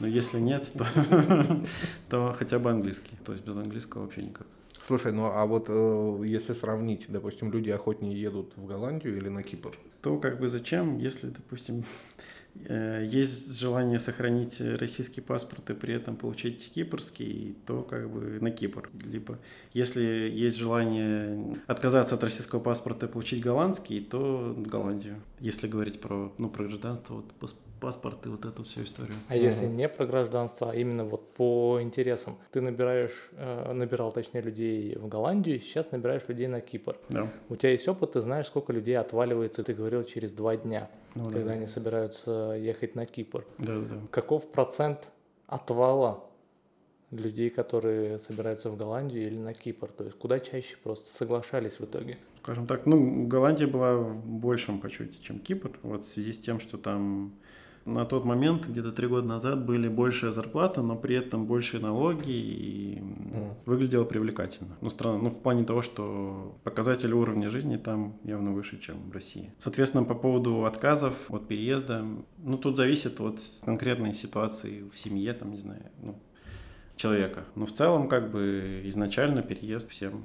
но 0.00 0.08
если 0.08 0.40
нет, 0.40 0.66
то, 0.72 0.86
то 2.10 2.34
хотя 2.36 2.58
бы 2.58 2.70
английский, 2.70 3.16
то 3.24 3.32
есть 3.32 3.44
без 3.44 3.56
английского 3.56 4.02
вообще 4.02 4.22
никак. 4.22 4.46
Слушай, 4.88 5.12
ну 5.12 5.26
а 5.26 5.44
вот 5.44 5.66
э, 5.68 6.22
если 6.24 6.54
сравнить, 6.54 7.04
допустим, 7.08 7.52
люди 7.52 7.68
охотнее 7.68 8.18
едут 8.18 8.52
в 8.56 8.64
Голландию 8.64 9.18
или 9.18 9.28
на 9.28 9.42
Кипр? 9.42 9.76
То 10.00 10.18
как 10.18 10.40
бы 10.40 10.48
зачем, 10.48 10.98
если, 10.98 11.28
допустим, 11.28 11.84
есть 12.68 13.58
желание 13.58 13.98
сохранить 13.98 14.60
российский 14.60 15.20
паспорт 15.20 15.70
и 15.70 15.74
при 15.74 15.94
этом 15.94 16.16
получить 16.16 16.70
кипрский, 16.74 17.56
то 17.66 17.82
как 17.82 18.10
бы 18.10 18.38
на 18.40 18.50
Кипр. 18.50 18.90
Либо 19.04 19.38
если 19.72 20.02
есть 20.02 20.56
желание 20.56 21.56
отказаться 21.66 22.14
от 22.14 22.22
российского 22.24 22.60
паспорта 22.60 23.06
и 23.06 23.08
получить 23.08 23.42
голландский, 23.42 24.00
то 24.00 24.54
Голландию. 24.56 25.16
Если 25.40 25.68
говорить 25.68 26.00
про, 26.00 26.32
ну, 26.38 26.48
про 26.48 26.64
гражданство, 26.64 27.14
вот 27.40 27.54
паспорт 27.80 28.26
и 28.26 28.28
вот 28.28 28.44
эту 28.44 28.64
всю 28.64 28.82
историю. 28.82 29.14
А 29.28 29.36
если 29.36 29.66
не 29.66 29.88
про 29.88 30.06
гражданство, 30.06 30.70
а 30.70 30.74
именно 30.74 31.04
вот 31.04 31.32
по 31.34 31.78
интересам, 31.80 32.36
ты 32.50 32.60
набираешь, 32.60 33.30
э, 33.32 33.72
набирал 33.72 34.12
точнее 34.12 34.42
людей 34.42 34.96
в 34.96 35.08
Голландию, 35.08 35.60
сейчас 35.60 35.90
набираешь 35.90 36.22
людей 36.28 36.46
на 36.46 36.60
Кипр. 36.60 36.96
Да. 37.08 37.30
У 37.48 37.56
тебя 37.56 37.70
есть 37.70 37.88
опыт, 37.88 38.12
ты 38.12 38.20
знаешь, 38.20 38.46
сколько 38.46 38.72
людей 38.72 38.96
отваливается, 38.96 39.62
ты 39.62 39.74
говорил, 39.74 40.04
через 40.04 40.32
два 40.32 40.56
дня, 40.56 40.90
ну, 41.14 41.30
когда 41.30 41.46
да. 41.46 41.52
они 41.52 41.66
собираются 41.66 42.56
ехать 42.58 42.94
на 42.94 43.06
Кипр. 43.06 43.44
Да, 43.58 43.78
да. 43.78 43.96
Каков 44.10 44.50
процент 44.50 45.08
отвала 45.46 46.24
людей, 47.10 47.50
которые 47.50 48.18
собираются 48.18 48.70
в 48.70 48.76
Голландию 48.76 49.26
или 49.26 49.38
на 49.38 49.54
Кипр? 49.54 49.88
То 49.88 50.04
есть 50.04 50.18
куда 50.18 50.40
чаще 50.40 50.76
просто 50.82 51.08
соглашались 51.10 51.78
в 51.78 51.84
итоге? 51.84 52.18
Скажем 52.42 52.66
так, 52.66 52.86
ну, 52.86 53.26
Голландия 53.26 53.66
была 53.66 53.96
в 53.96 54.24
большем 54.24 54.80
почете, 54.80 55.18
чем 55.20 55.38
Кипр, 55.38 55.70
вот 55.82 56.04
в 56.04 56.08
связи 56.08 56.32
с 56.32 56.38
тем, 56.38 56.60
что 56.60 56.78
там 56.78 57.34
на 57.84 58.04
тот 58.04 58.24
момент, 58.24 58.66
где-то 58.66 58.92
три 58.92 59.06
года 59.06 59.26
назад, 59.26 59.64
были 59.64 59.88
большая 59.88 60.30
зарплата, 60.30 60.82
но 60.82 60.96
при 60.96 61.16
этом 61.16 61.46
большие 61.46 61.80
налоги 61.80 62.30
и 62.30 62.98
mm. 62.98 63.54
выглядело 63.66 64.04
привлекательно. 64.04 64.76
Ну, 64.80 64.90
странно, 64.90 65.18
ну, 65.18 65.30
в 65.30 65.40
плане 65.40 65.64
того, 65.64 65.82
что 65.82 66.58
показатели 66.64 67.12
уровня 67.12 67.50
жизни 67.50 67.76
там 67.76 68.18
явно 68.24 68.52
выше, 68.52 68.78
чем 68.80 69.10
в 69.10 69.12
России. 69.12 69.52
Соответственно, 69.58 70.04
по 70.04 70.14
поводу 70.14 70.64
отказов 70.64 71.14
от 71.28 71.48
переезда, 71.48 72.04
ну, 72.38 72.58
тут 72.58 72.76
зависит 72.76 73.20
от 73.20 73.40
конкретной 73.64 74.14
ситуации 74.14 74.84
в 74.92 74.98
семье, 74.98 75.32
там, 75.32 75.50
не 75.52 75.58
знаю, 75.58 75.82
ну, 76.02 76.18
человека. 76.96 77.44
Но 77.54 77.66
в 77.66 77.72
целом, 77.72 78.08
как 78.08 78.30
бы, 78.30 78.82
изначально 78.84 79.42
переезд 79.42 79.88
всем 79.90 80.24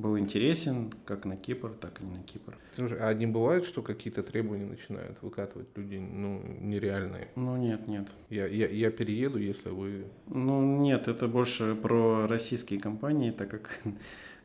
был 0.00 0.18
интересен 0.18 0.92
как 1.04 1.24
на 1.24 1.36
Кипр, 1.36 1.70
так 1.80 2.00
и 2.00 2.04
не 2.04 2.16
на 2.16 2.22
Кипр. 2.22 2.56
Слушай, 2.74 2.98
а 3.00 3.12
не 3.14 3.26
бывает, 3.26 3.64
что 3.64 3.82
какие-то 3.82 4.22
требования 4.22 4.66
начинают 4.66 5.18
выкатывать 5.22 5.68
люди, 5.76 5.96
ну, 5.96 6.42
нереальные? 6.60 7.28
Ну, 7.36 7.56
нет, 7.56 7.88
нет. 7.88 8.08
Я, 8.30 8.46
я, 8.46 8.68
я 8.68 8.90
перееду, 8.90 9.38
если 9.38 9.70
вы... 9.70 10.06
Ну, 10.26 10.80
нет, 10.80 11.08
это 11.08 11.28
больше 11.28 11.74
про 11.74 12.26
российские 12.26 12.80
компании, 12.80 13.30
так 13.30 13.50
как 13.50 13.78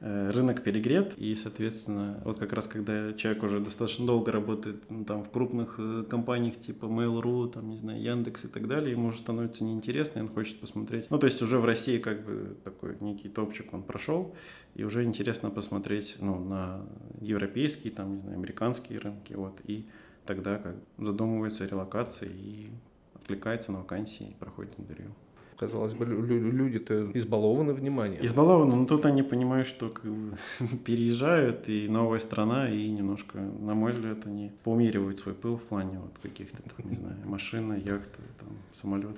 рынок 0.01 0.63
перегрет, 0.63 1.17
и, 1.17 1.35
соответственно, 1.35 2.21
вот 2.25 2.37
как 2.39 2.53
раз 2.53 2.67
когда 2.67 3.13
человек 3.13 3.43
уже 3.43 3.59
достаточно 3.59 4.05
долго 4.05 4.31
работает 4.31 4.83
ну, 4.89 5.05
там 5.05 5.23
в 5.23 5.29
крупных 5.29 5.75
э, 5.77 6.03
компаниях 6.09 6.59
типа 6.59 6.85
Mail.ru, 6.85 7.51
там, 7.51 7.69
не 7.69 7.77
знаю, 7.77 8.01
Яндекс 8.01 8.45
и 8.45 8.47
так 8.47 8.67
далее, 8.67 8.91
ему 8.91 9.07
уже 9.07 9.19
становится 9.19 9.63
неинтересно, 9.63 10.19
и 10.19 10.21
он 10.21 10.27
хочет 10.27 10.59
посмотреть. 10.59 11.09
Ну, 11.09 11.17
то 11.17 11.27
есть 11.27 11.41
уже 11.41 11.59
в 11.59 11.65
России 11.65 11.97
как 11.97 12.25
бы 12.25 12.57
такой 12.63 12.97
некий 12.99 13.29
топчик 13.29 13.73
он 13.73 13.83
прошел, 13.83 14.35
и 14.75 14.83
уже 14.83 15.03
интересно 15.03 15.49
посмотреть, 15.49 16.17
ну, 16.19 16.39
на 16.39 16.81
европейские, 17.21 17.93
там, 17.93 18.15
не 18.15 18.21
знаю, 18.21 18.37
американские 18.37 18.99
рынки, 18.99 19.33
вот, 19.33 19.59
и 19.65 19.87
тогда 20.25 20.57
как 20.57 20.75
задумывается 20.97 21.63
о 21.63 21.67
релокации 21.67 22.29
и 22.29 22.69
откликается 23.13 23.71
на 23.71 23.79
вакансии 23.79 24.27
и 24.31 24.33
проходит 24.33 24.73
интервью. 24.77 25.11
Казалось 25.57 25.93
бы, 25.93 26.05
люди-то 26.05 27.11
избалованы 27.13 27.73
вниманием. 27.73 28.25
Избалованы, 28.25 28.75
но 28.75 28.85
тут 28.85 29.05
они 29.05 29.23
понимают, 29.23 29.67
что 29.67 29.89
как 29.89 30.03
бы, 30.03 30.37
переезжают, 30.85 31.69
и 31.69 31.87
новая 31.87 32.19
страна, 32.19 32.69
и 32.69 32.89
немножко, 32.89 33.37
на 33.37 33.73
мой 33.73 33.93
взгляд, 33.93 34.25
они 34.25 34.51
поумеривают 34.63 35.17
свой 35.17 35.33
пыл 35.33 35.57
в 35.57 35.63
плане 35.63 35.99
вот 35.99 36.17
каких-то, 36.21 36.57
там, 36.61 36.91
не 36.91 36.97
знаю, 36.97 37.15
машины, 37.25 37.81
яхты, 37.85 38.21
там, 38.39 38.49
самолет. 38.73 39.17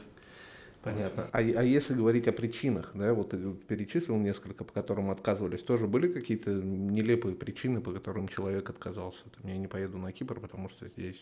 Понятно. 0.84 1.27
А, 1.32 1.39
а 1.39 1.63
если 1.63 1.94
говорить 1.96 2.27
о 2.27 2.32
причинах, 2.32 2.91
да, 2.94 3.13
вот 3.13 3.32
перечислил 3.67 4.15
несколько, 4.17 4.63
по 4.63 4.72
которым 4.72 5.10
отказывались, 5.10 5.62
тоже 5.62 5.88
были 5.88 6.08
какие-то 6.08 6.51
нелепые 6.51 7.36
причины, 7.36 7.82
по 7.82 7.91
которым 7.91 8.27
человек 8.27 8.70
отказался? 8.70 9.24
Там, 9.36 9.51
я 9.51 9.58
не 9.58 9.67
поеду 9.67 9.98
на 9.98 10.12
Кипр, 10.12 10.39
потому 10.39 10.70
что 10.70 10.88
здесь 10.88 11.20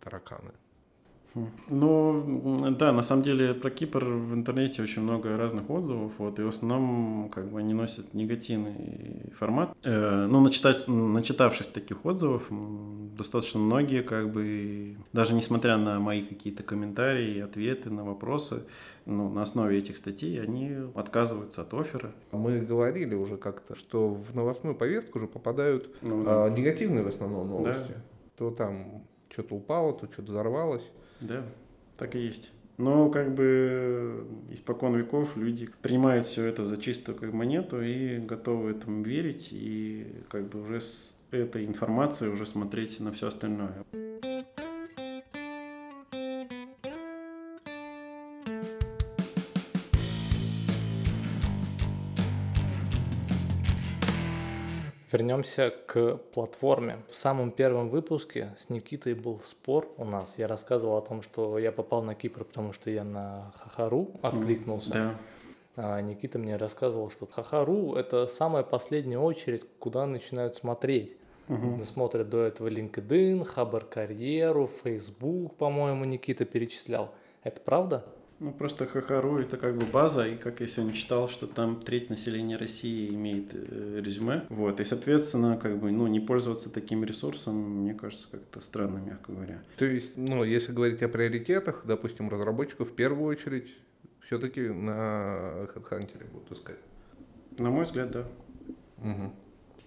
тараканы. 0.00 0.52
Ну, 1.68 2.74
да, 2.78 2.92
на 2.92 3.02
самом 3.02 3.22
деле 3.22 3.54
про 3.54 3.70
Кипр 3.70 4.04
в 4.04 4.34
интернете 4.34 4.82
очень 4.82 5.02
много 5.02 5.36
разных 5.36 5.68
отзывов, 5.70 6.12
вот, 6.18 6.38
и 6.38 6.42
в 6.42 6.48
основном 6.48 7.28
как 7.30 7.50
бы 7.50 7.58
они 7.58 7.74
носят 7.74 8.14
негативный 8.14 9.32
формат. 9.38 9.76
Э, 9.82 10.26
ну, 10.26 10.40
начитать, 10.40 10.88
начитавшись 10.88 11.68
таких 11.68 12.04
отзывов, 12.04 12.50
достаточно 13.16 13.60
многие, 13.60 14.02
как 14.02 14.30
бы, 14.30 14.96
даже 15.12 15.34
несмотря 15.34 15.76
на 15.76 16.00
мои 16.00 16.22
какие-то 16.22 16.62
комментарии, 16.62 17.40
ответы 17.40 17.90
на 17.90 18.04
вопросы, 18.04 18.64
ну, 19.04 19.28
на 19.28 19.42
основе 19.42 19.78
этих 19.78 19.96
статей 19.96 20.40
они 20.42 20.72
отказываются 20.94 21.62
от 21.62 21.74
оффера. 21.74 22.12
Мы 22.32 22.60
говорили 22.60 23.14
уже 23.14 23.36
как-то, 23.36 23.76
что 23.76 24.08
в 24.08 24.34
новостную 24.34 24.74
повестку 24.74 25.18
уже 25.18 25.28
попадают 25.28 25.94
ну, 26.02 26.24
да. 26.24 26.46
а, 26.46 26.50
негативные 26.50 27.04
в 27.04 27.08
основном 27.08 27.48
новости. 27.48 27.88
Да. 27.88 28.02
То 28.36 28.50
там 28.50 29.04
что-то 29.30 29.54
упало, 29.54 29.92
то 29.92 30.06
что-то 30.12 30.32
взорвалось. 30.32 30.90
Да, 31.20 31.44
так 31.96 32.14
и 32.14 32.20
есть. 32.20 32.52
Но 32.78 33.08
как 33.08 33.34
бы 33.34 34.26
испокон 34.50 34.96
веков 34.96 35.36
люди 35.36 35.68
принимают 35.80 36.26
все 36.26 36.44
это 36.44 36.64
за 36.64 36.76
чистую 36.76 37.16
как 37.16 37.32
монету 37.32 37.80
и 37.80 38.18
готовы 38.18 38.72
этому 38.72 39.02
верить 39.02 39.48
и 39.52 40.06
как 40.28 40.48
бы 40.48 40.60
уже 40.60 40.80
с 40.82 41.16
этой 41.30 41.64
информацией 41.64 42.30
уже 42.30 42.44
смотреть 42.44 43.00
на 43.00 43.12
все 43.12 43.28
остальное. 43.28 43.84
Вернемся 55.16 55.72
к 55.86 56.18
платформе. 56.34 56.98
В 57.08 57.14
самом 57.14 57.50
первом 57.50 57.88
выпуске 57.88 58.54
с 58.58 58.68
Никитой 58.68 59.14
был 59.14 59.40
спор 59.46 59.88
у 59.96 60.04
нас. 60.04 60.34
Я 60.36 60.46
рассказывал 60.46 60.98
о 60.98 61.00
том, 61.00 61.22
что 61.22 61.58
я 61.58 61.72
попал 61.72 62.02
на 62.02 62.14
Кипр, 62.14 62.44
потому 62.44 62.74
что 62.74 62.90
я 62.90 63.02
на 63.02 63.50
Хахару 63.56 64.10
откликнулся. 64.20 64.90
Да. 64.90 65.14
А 65.76 66.00
Никита 66.02 66.38
мне 66.38 66.56
рассказывал, 66.56 67.10
что 67.10 67.26
Хахару– 67.26 67.94
это 67.96 68.26
самая 68.26 68.62
последняя 68.62 69.18
очередь, 69.18 69.62
куда 69.78 70.04
начинают 70.04 70.56
смотреть. 70.56 71.16
Мгм. 71.48 71.82
Смотрят 71.82 72.28
до 72.28 72.42
этого 72.42 72.68
LinkedIn, 72.68 73.42
Хабар 73.46 73.86
Карьеру, 73.86 74.68
Facebook, 74.84 75.54
по-моему, 75.56 76.04
Никита 76.04 76.44
перечислял. 76.44 77.14
Это 77.42 77.58
правда? 77.62 78.04
Ну, 78.38 78.52
просто 78.52 78.86
Хахару 78.86 79.38
это 79.38 79.56
как 79.56 79.76
бы 79.78 79.86
база, 79.86 80.26
и 80.28 80.36
как 80.36 80.60
я 80.60 80.66
сегодня 80.66 80.94
читал, 80.94 81.26
что 81.26 81.46
там 81.46 81.80
треть 81.80 82.10
населения 82.10 82.58
России 82.58 83.08
имеет 83.08 83.54
э, 83.54 84.00
резюме. 84.04 84.44
Вот, 84.50 84.78
и, 84.78 84.84
соответственно, 84.84 85.56
как 85.56 85.78
бы, 85.78 85.90
ну, 85.90 86.06
не 86.06 86.20
пользоваться 86.20 86.70
таким 86.70 87.02
ресурсом, 87.02 87.54
мне 87.82 87.94
кажется, 87.94 88.28
как-то 88.30 88.60
странно, 88.60 88.98
мягко 88.98 89.32
говоря. 89.32 89.62
То 89.78 89.86
есть, 89.86 90.16
ну, 90.16 90.44
если 90.44 90.72
говорить 90.72 91.02
о 91.02 91.08
приоритетах, 91.08 91.82
допустим, 91.86 92.28
разработчиков 92.28 92.90
в 92.90 92.94
первую 92.94 93.26
очередь 93.26 93.68
все-таки 94.20 94.68
на 94.68 95.66
HeadHunter 95.74 96.30
будут 96.30 96.52
искать. 96.52 96.78
На 97.58 97.70
мой 97.70 97.84
взгляд, 97.84 98.10
да. 98.10 98.26
Мгм. 98.98 99.32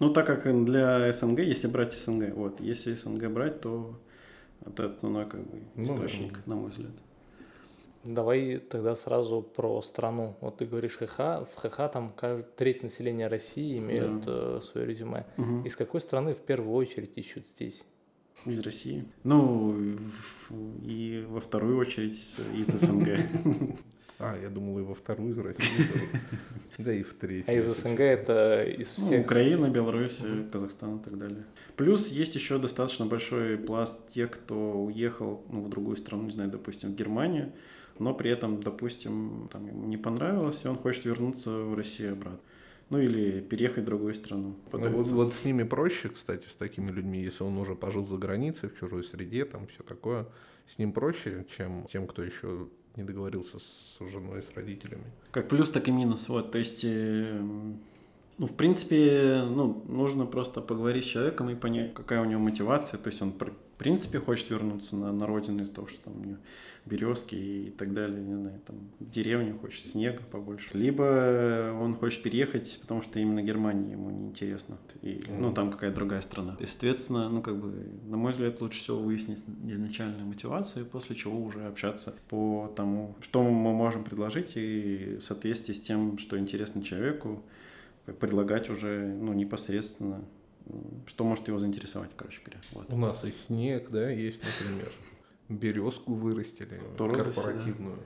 Ну, 0.00 0.12
так 0.12 0.26
как 0.26 0.64
для 0.64 1.12
СНГ, 1.12 1.38
если 1.40 1.68
брать 1.68 1.92
СНГ, 1.92 2.34
вот, 2.34 2.60
если 2.60 2.94
СНГ 2.94 3.28
брать, 3.28 3.60
то 3.60 4.00
это 4.66 4.86
основной, 4.86 5.26
как 5.26 5.40
бы, 5.40 5.58
Ну, 5.76 5.84
источник, 5.84 6.32
да. 6.32 6.40
на 6.46 6.56
мой 6.56 6.70
взгляд. 6.70 6.92
Давай 8.04 8.58
тогда 8.58 8.94
сразу 8.94 9.42
про 9.42 9.82
страну. 9.82 10.34
Вот 10.40 10.56
ты 10.56 10.64
говоришь 10.64 10.96
ХХ, 10.96 11.18
в 11.18 11.50
ХХ 11.56 11.76
там 11.92 12.14
треть 12.56 12.82
населения 12.82 13.28
России 13.28 13.78
имеют 13.78 14.24
э, 14.26 14.60
свое 14.62 14.86
резюме. 14.86 15.26
Мгм. 15.36 15.64
Из 15.64 15.76
какой 15.76 16.00
страны 16.00 16.34
в 16.34 16.38
первую 16.38 16.74
очередь 16.74 17.12
ищут 17.16 17.44
здесь? 17.54 17.82
Из 18.46 18.58
России. 18.60 19.04
Ну, 19.22 19.98
и 20.82 21.26
во 21.28 21.40
вторую 21.40 21.76
очередь 21.76 22.36
из 22.54 22.68
СНГ. 22.68 23.20
А, 24.22 24.36
я 24.38 24.50
думал, 24.50 24.78
и 24.78 24.82
во 24.82 24.94
вторую 24.94 25.32
из 25.32 25.38
России. 25.38 25.86
Да 26.76 26.92
и 26.92 27.02
в 27.02 27.14
третью. 27.14 27.44
А 27.46 27.52
из 27.52 27.66
СНГ 27.66 28.00
это 28.00 28.64
из 28.64 28.96
Ну, 28.98 29.06
всех... 29.06 29.24
Украина, 29.24 29.70
Беларусь, 29.70 30.22
Казахстан 30.52 30.98
и 30.98 31.02
так 31.02 31.18
далее. 31.18 31.44
Плюс 31.76 32.08
есть 32.08 32.34
еще 32.34 32.58
достаточно 32.58 33.06
большой 33.06 33.56
пласт 33.56 34.12
тех, 34.12 34.30
кто 34.30 34.84
уехал 34.84 35.42
ну, 35.50 35.62
в 35.62 35.70
другую 35.70 35.96
страну, 35.96 36.24
не 36.24 36.32
знаю, 36.32 36.50
допустим, 36.50 36.92
в 36.92 36.96
Германию, 36.96 37.52
но 38.00 38.14
при 38.14 38.30
этом, 38.30 38.60
допустим, 38.60 39.48
там 39.52 39.66
ему 39.66 39.86
не 39.86 39.98
понравилось, 39.98 40.62
и 40.64 40.68
он 40.68 40.78
хочет 40.78 41.04
вернуться 41.04 41.50
в 41.50 41.74
Россию 41.74 42.12
обратно. 42.12 42.40
Ну 42.88 42.98
или 42.98 43.40
переехать 43.40 43.84
в 43.84 43.86
другую 43.86 44.14
страну. 44.14 44.56
Ну, 44.72 44.88
вот, 44.90 45.06
вот 45.06 45.34
с 45.34 45.44
ними 45.44 45.62
проще, 45.62 46.08
кстати, 46.08 46.48
с 46.48 46.56
такими 46.56 46.90
людьми, 46.90 47.22
если 47.22 47.44
он 47.44 47.56
уже 47.58 47.76
пожил 47.76 48.04
за 48.04 48.16
границей, 48.16 48.68
в 48.68 48.78
чужой 48.78 49.04
среде, 49.04 49.44
там 49.44 49.68
все 49.68 49.84
такое, 49.84 50.26
с 50.74 50.78
ним 50.78 50.92
проще, 50.92 51.46
чем 51.56 51.86
тем, 51.92 52.06
кто 52.06 52.22
еще 52.22 52.68
не 52.96 53.04
договорился 53.04 53.58
с 53.58 54.10
женой, 54.10 54.42
с 54.42 54.56
родителями. 54.56 55.04
Как 55.30 55.48
плюс, 55.48 55.70
так 55.70 55.86
и 55.86 55.92
минус. 55.92 56.28
Вот, 56.28 56.50
то 56.50 56.58
есть, 56.58 56.84
э, 56.84 57.38
ну, 58.38 58.46
в 58.46 58.56
принципе, 58.56 59.42
ну, 59.46 59.84
нужно 59.86 60.26
просто 60.26 60.60
поговорить 60.60 61.04
с 61.04 61.08
человеком 61.08 61.50
и 61.50 61.54
понять, 61.54 61.94
какая 61.94 62.22
у 62.22 62.24
него 62.24 62.40
мотивация. 62.40 62.98
То 62.98 63.10
есть 63.10 63.22
он, 63.22 63.32
принципе, 63.80 64.18
хочет 64.18 64.50
вернуться 64.50 64.94
на, 64.94 65.10
на 65.10 65.26
родину 65.26 65.62
из-за 65.62 65.72
того, 65.72 65.86
что 65.86 65.98
там 66.04 66.20
у 66.20 66.24
него 66.24 66.36
березки 66.84 67.34
и 67.34 67.70
так 67.70 67.94
далее, 67.94 68.20
не 68.20 68.34
знаю, 68.34 68.60
там, 68.66 68.76
в 68.98 69.10
деревню 69.10 69.58
хочет 69.58 69.82
снега 69.82 70.20
побольше. 70.30 70.68
Либо 70.74 71.74
он 71.80 71.94
хочет 71.94 72.22
переехать, 72.22 72.78
потому 72.82 73.00
что 73.00 73.18
именно 73.18 73.42
Германия 73.42 73.92
ему 73.92 74.10
неинтересна. 74.10 74.76
И, 75.00 75.24
ну, 75.28 75.54
там 75.54 75.70
какая-то 75.72 75.96
другая 75.96 76.20
страна. 76.20 76.58
И, 76.60 76.66
соответственно, 76.66 77.30
ну, 77.30 77.40
как 77.40 77.56
бы, 77.58 77.72
на 78.06 78.18
мой 78.18 78.32
взгляд, 78.32 78.60
лучше 78.60 78.80
всего 78.80 78.98
выяснить 78.98 79.42
изначальную 79.66 80.26
мотивацию, 80.26 80.84
после 80.84 81.16
чего 81.16 81.42
уже 81.42 81.66
общаться 81.66 82.14
по 82.28 82.70
тому, 82.76 83.16
что 83.22 83.42
мы 83.42 83.72
можем 83.72 84.04
предложить, 84.04 84.52
и 84.56 85.16
в 85.22 85.24
соответствии 85.24 85.72
с 85.72 85.80
тем, 85.80 86.18
что 86.18 86.38
интересно 86.38 86.82
человеку, 86.82 87.42
предлагать 88.18 88.68
уже, 88.68 89.16
ну, 89.18 89.32
непосредственно, 89.32 90.22
что 91.06 91.24
может 91.24 91.48
его 91.48 91.58
заинтересовать, 91.58 92.10
короче 92.16 92.40
говоря. 92.44 92.60
Вот. 92.72 92.92
У 92.92 92.96
нас 92.96 93.24
и 93.24 93.30
снег, 93.30 93.90
да, 93.90 94.10
есть, 94.10 94.42
например. 94.42 94.90
Березку 95.48 96.14
вырастили, 96.14 96.80
Трудности, 96.96 97.26
да. 97.26 97.42
корпоративную. 97.42 97.98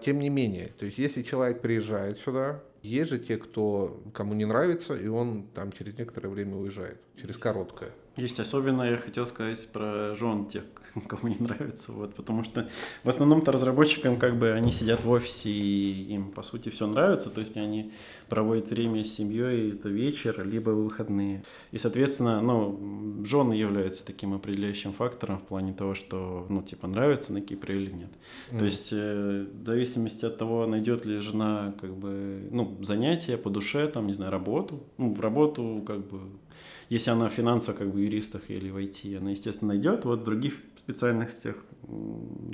Тем 0.00 0.18
не 0.18 0.28
менее, 0.28 0.68
то 0.78 0.84
есть 0.84 0.98
если 0.98 1.22
человек 1.22 1.62
приезжает 1.62 2.18
сюда, 2.18 2.62
есть 2.82 3.10
же 3.10 3.18
те, 3.18 3.38
кто 3.38 4.02
кому 4.12 4.34
не 4.34 4.44
нравится, 4.44 4.94
и 4.94 5.06
он 5.06 5.46
там 5.54 5.72
через 5.72 5.96
некоторое 5.96 6.28
время 6.28 6.56
уезжает, 6.56 7.00
через 7.16 7.38
короткое. 7.38 7.92
Есть 8.16 8.40
особенно, 8.40 8.82
я 8.82 8.96
хотел 8.96 9.26
сказать 9.26 9.68
про 9.68 10.14
жен 10.14 10.46
тех, 10.46 10.64
кому 11.06 11.28
не 11.28 11.36
нравится, 11.38 11.92
вот, 11.92 12.14
потому 12.14 12.42
что 12.44 12.66
в 13.04 13.08
основном-то 13.08 13.52
разработчикам 13.52 14.18
как 14.18 14.38
бы 14.38 14.52
они 14.52 14.72
сидят 14.72 15.04
в 15.04 15.10
офисе 15.10 15.50
и 15.50 16.14
им 16.14 16.32
по 16.32 16.42
сути 16.42 16.70
все 16.70 16.86
нравится, 16.86 17.28
то 17.28 17.40
есть 17.40 17.54
они 17.56 17.92
проводят 18.28 18.70
время 18.70 19.04
с 19.04 19.12
семьей, 19.12 19.72
это 19.72 19.90
вечер, 19.90 20.46
либо 20.46 20.70
выходные. 20.70 21.44
И, 21.72 21.78
соответственно, 21.78 22.40
ну, 22.40 23.22
жены 23.24 23.52
являются 23.52 24.04
таким 24.04 24.32
определяющим 24.32 24.94
фактором 24.94 25.38
в 25.38 25.42
плане 25.42 25.74
того, 25.74 25.94
что, 25.94 26.46
ну, 26.48 26.62
типа, 26.62 26.86
нравится 26.88 27.34
на 27.34 27.42
Кипре 27.42 27.82
или 27.82 27.90
нет. 27.90 28.10
То 28.58 28.64
есть, 28.64 28.90
э, 28.92 29.46
в 29.52 29.66
зависимости 29.66 30.24
от 30.24 30.38
того, 30.38 30.66
найдет 30.66 31.04
ли 31.04 31.18
жена, 31.18 31.74
как 31.80 31.94
бы, 31.94 32.48
ну, 32.50 32.78
занятия 32.80 33.36
по 33.36 33.50
душе, 33.50 33.86
там, 33.88 34.06
не 34.06 34.14
знаю, 34.14 34.32
работу, 34.32 34.82
ну, 34.96 35.14
работу, 35.20 35.84
как 35.86 36.06
бы, 36.06 36.20
если 36.88 37.10
она 37.10 37.28
в 37.28 37.32
финансах, 37.32 37.76
как 37.76 37.92
бы, 37.92 38.00
юристах 38.00 38.42
или 38.48 38.70
в 38.70 38.76
IT, 38.76 39.16
она, 39.18 39.30
естественно, 39.30 39.74
найдет, 39.74 40.04
вот 40.04 40.20
в 40.20 40.24
других 40.24 40.54
специальностях 40.78 41.56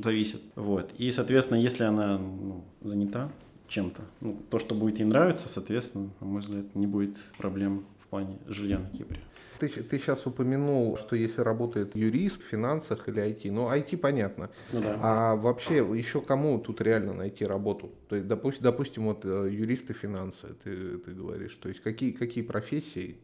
зависит, 0.02 0.40
вот. 0.56 0.92
И, 0.98 1.12
соответственно, 1.12 1.58
если 1.58 1.84
она 1.84 2.18
ну, 2.18 2.64
занята 2.80 3.30
чем-то, 3.68 4.02
ну, 4.20 4.38
то, 4.50 4.58
что 4.58 4.74
будет 4.74 4.98
ей 4.98 5.04
нравиться, 5.04 5.48
соответственно, 5.48 6.10
на 6.20 6.26
мой 6.26 6.40
взгляд, 6.40 6.74
не 6.74 6.86
будет 6.86 7.16
проблем 7.36 7.84
в 8.04 8.08
плане 8.08 8.38
жилья 8.46 8.78
на 8.78 8.88
Кипре. 8.88 9.20
Ты, 9.62 9.68
ты 9.68 9.98
сейчас 10.00 10.26
упомянул, 10.26 10.96
что 10.96 11.14
если 11.14 11.40
работает 11.40 11.94
юрист 11.94 12.42
в 12.42 12.46
финансах 12.46 13.08
или 13.08 13.22
IT, 13.22 13.48
ну 13.52 13.70
IT 13.70 13.96
понятно. 13.96 14.50
Ну 14.72 14.80
да. 14.80 14.98
А 15.00 15.36
вообще 15.36 15.76
еще 15.76 16.20
кому 16.20 16.58
тут 16.58 16.80
реально 16.80 17.12
найти 17.12 17.44
работу? 17.44 17.92
То 18.08 18.16
есть, 18.16 18.26
допустим, 18.26 18.64
допустим 18.64 19.04
вот 19.04 19.24
э, 19.24 19.48
юристы 19.52 19.92
финансы, 19.92 20.48
ты, 20.64 20.98
ты 20.98 21.12
говоришь. 21.12 21.54
То 21.62 21.68
есть 21.68 21.80
какие, 21.80 22.10
какие 22.10 22.42
профессии, 22.42 23.18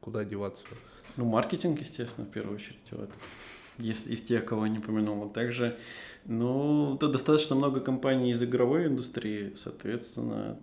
куда 0.00 0.24
деваться? 0.24 0.64
Ну, 1.16 1.24
маркетинг, 1.24 1.80
естественно, 1.80 2.26
в 2.26 2.30
первую 2.30 2.56
очередь, 2.56 2.78
вот. 2.90 3.10
Из, 3.78 4.08
из 4.08 4.22
тех, 4.22 4.44
кого 4.44 4.66
я 4.66 4.72
не 4.72 4.78
упомянул. 4.78 5.22
А 5.22 5.28
Также, 5.28 5.78
ну, 6.24 6.96
тут 6.98 7.12
достаточно 7.12 7.54
много 7.54 7.78
компаний 7.78 8.32
из 8.32 8.42
игровой 8.42 8.88
индустрии, 8.88 9.52
соответственно, 9.54 10.58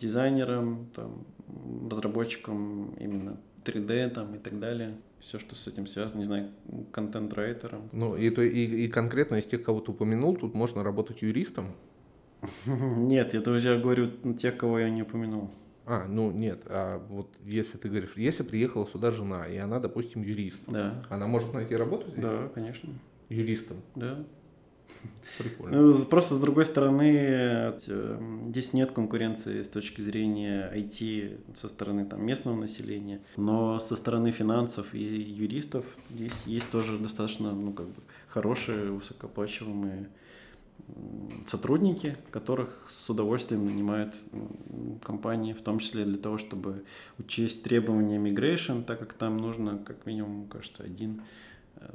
дизайнерам, 0.00 0.90
там, 0.96 1.24
разработчикам 1.88 2.92
именно 2.98 3.38
3D 3.64 4.10
там, 4.10 4.34
и 4.34 4.38
так 4.38 4.58
далее. 4.58 4.94
Все, 5.20 5.38
что 5.38 5.54
с 5.54 5.66
этим 5.66 5.86
связано, 5.86 6.18
не 6.18 6.24
знаю, 6.24 6.50
контент-райтером. 6.92 7.88
Ну 7.92 8.16
и, 8.16 8.28
то, 8.30 8.42
и, 8.42 8.84
и 8.84 8.88
конкретно 8.88 9.36
из 9.36 9.44
тех, 9.44 9.62
кого 9.62 9.80
ты 9.80 9.90
упомянул, 9.92 10.36
тут 10.36 10.54
можно 10.54 10.82
работать 10.82 11.22
юристом. 11.22 11.68
Нет, 12.66 13.34
я 13.34 13.40
тоже 13.40 13.78
говорю 13.78 14.08
тех, 14.34 14.56
кого 14.56 14.78
я 14.78 14.90
не 14.90 15.02
упомянул. 15.02 15.50
А, 15.86 16.06
ну 16.08 16.30
нет, 16.32 16.62
а 16.64 16.98
вот 17.10 17.28
если 17.44 17.76
ты 17.76 17.90
говоришь, 17.90 18.12
если 18.16 18.42
приехала 18.42 18.86
сюда 18.86 19.10
жена, 19.12 19.46
и 19.46 19.58
она, 19.58 19.80
допустим, 19.80 20.22
юрист, 20.22 20.62
Да, 20.66 21.04
она 21.10 21.26
может 21.26 21.52
найти 21.52 21.76
работу 21.76 22.10
здесь? 22.10 22.22
да, 22.22 22.48
конечно, 22.54 22.88
Юристом. 23.28 23.76
да. 23.94 24.24
Прикольно. 25.38 25.82
Ну, 25.82 26.04
просто 26.04 26.34
с 26.34 26.40
другой 26.40 26.64
стороны, 26.64 27.74
здесь 28.48 28.72
нет 28.72 28.92
конкуренции 28.92 29.62
с 29.62 29.68
точки 29.68 30.00
зрения 30.00 30.70
IT 30.74 31.56
со 31.60 31.68
стороны 31.68 32.04
там, 32.04 32.24
местного 32.24 32.56
населения, 32.56 33.20
но 33.36 33.80
со 33.80 33.96
стороны 33.96 34.32
финансов 34.32 34.94
и 34.94 34.98
юристов 34.98 35.84
здесь 36.10 36.42
есть 36.46 36.70
тоже 36.70 36.98
достаточно 36.98 37.52
ну, 37.52 37.72
как 37.72 37.86
бы, 37.86 38.02
хорошие, 38.28 38.90
высокооплачиваемые 38.90 40.08
сотрудники, 41.46 42.16
которых 42.30 42.86
с 42.90 43.08
удовольствием 43.08 43.64
нанимают 43.66 44.14
компании, 45.02 45.52
в 45.52 45.62
том 45.62 45.78
числе 45.78 46.04
для 46.04 46.18
того, 46.18 46.38
чтобы 46.38 46.84
учесть 47.18 47.62
требования 47.62 48.18
migration, 48.18 48.84
так 48.84 48.98
как 48.98 49.14
там 49.14 49.38
нужно 49.38 49.78
как 49.78 50.04
минимум, 50.06 50.46
кажется, 50.46 50.82
один 50.82 51.22
э, 51.76 51.88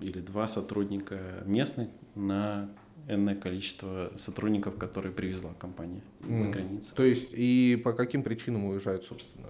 или 0.00 0.18
два 0.20 0.48
сотрудника 0.48 1.42
местных 1.46 1.88
на 2.14 2.70
энное 3.08 3.34
количество 3.34 4.12
сотрудников, 4.16 4.76
которые 4.76 5.12
привезла 5.12 5.52
компания 5.58 6.02
из-за 6.26 6.48
границы. 6.48 6.94
То 6.94 7.02
есть 7.02 7.28
и 7.32 7.80
по 7.82 7.92
каким 7.92 8.22
причинам 8.22 8.66
уезжают, 8.66 9.04
собственно? 9.04 9.48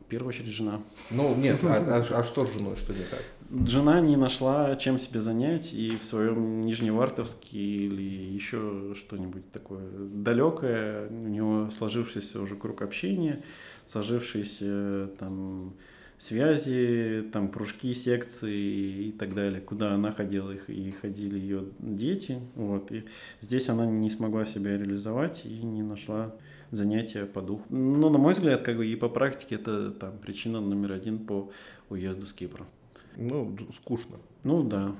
В 0.00 0.04
первую 0.10 0.30
очередь 0.30 0.52
жена. 0.52 0.82
Ну, 1.10 1.36
нет, 1.36 1.60
а, 1.62 2.04
а, 2.10 2.18
а 2.18 2.24
что 2.24 2.44
с 2.44 2.52
женой, 2.52 2.76
что 2.76 2.92
не 2.92 3.04
так? 3.04 3.22
Жена 3.66 4.00
не 4.00 4.16
нашла, 4.16 4.76
чем 4.76 4.98
себе 4.98 5.22
занять, 5.22 5.72
и 5.72 5.96
в 5.96 6.04
своем 6.04 6.66
Нижневартовске 6.66 7.58
или 7.58 8.02
еще 8.02 8.94
что-нибудь 8.96 9.50
такое 9.52 9.88
далекое, 9.88 11.08
у 11.08 11.28
него 11.28 11.70
сложившийся 11.70 12.40
уже 12.40 12.56
круг 12.56 12.82
общения, 12.82 13.42
сложившийся 13.86 15.10
там 15.18 15.74
связи, 16.20 17.24
там 17.32 17.48
кружки, 17.48 17.94
секции 17.94 19.08
и 19.08 19.12
так 19.12 19.34
далее, 19.34 19.60
куда 19.60 19.94
она 19.94 20.12
ходила 20.12 20.52
и 20.52 20.90
ходили 20.92 21.38
ее 21.38 21.64
дети. 21.78 22.38
Вот. 22.54 22.92
И 22.92 23.04
здесь 23.40 23.70
она 23.70 23.86
не 23.86 24.10
смогла 24.10 24.44
себя 24.44 24.76
реализовать 24.76 25.46
и 25.46 25.62
не 25.62 25.82
нашла 25.82 26.34
занятия 26.70 27.24
по 27.24 27.40
духу. 27.40 27.64
Но, 27.70 28.10
на 28.10 28.18
мой 28.18 28.34
взгляд, 28.34 28.62
как 28.62 28.76
бы 28.76 28.86
и 28.86 28.94
по 28.96 29.08
практике 29.08 29.54
это 29.54 29.90
там 29.92 30.18
причина 30.18 30.60
номер 30.60 30.92
один 30.92 31.18
по 31.18 31.50
уезду 31.88 32.26
с 32.26 32.34
Кипра. 32.34 32.66
Ну, 33.16 33.56
скучно. 33.82 34.16
Ну 34.44 34.62
да. 34.62 34.94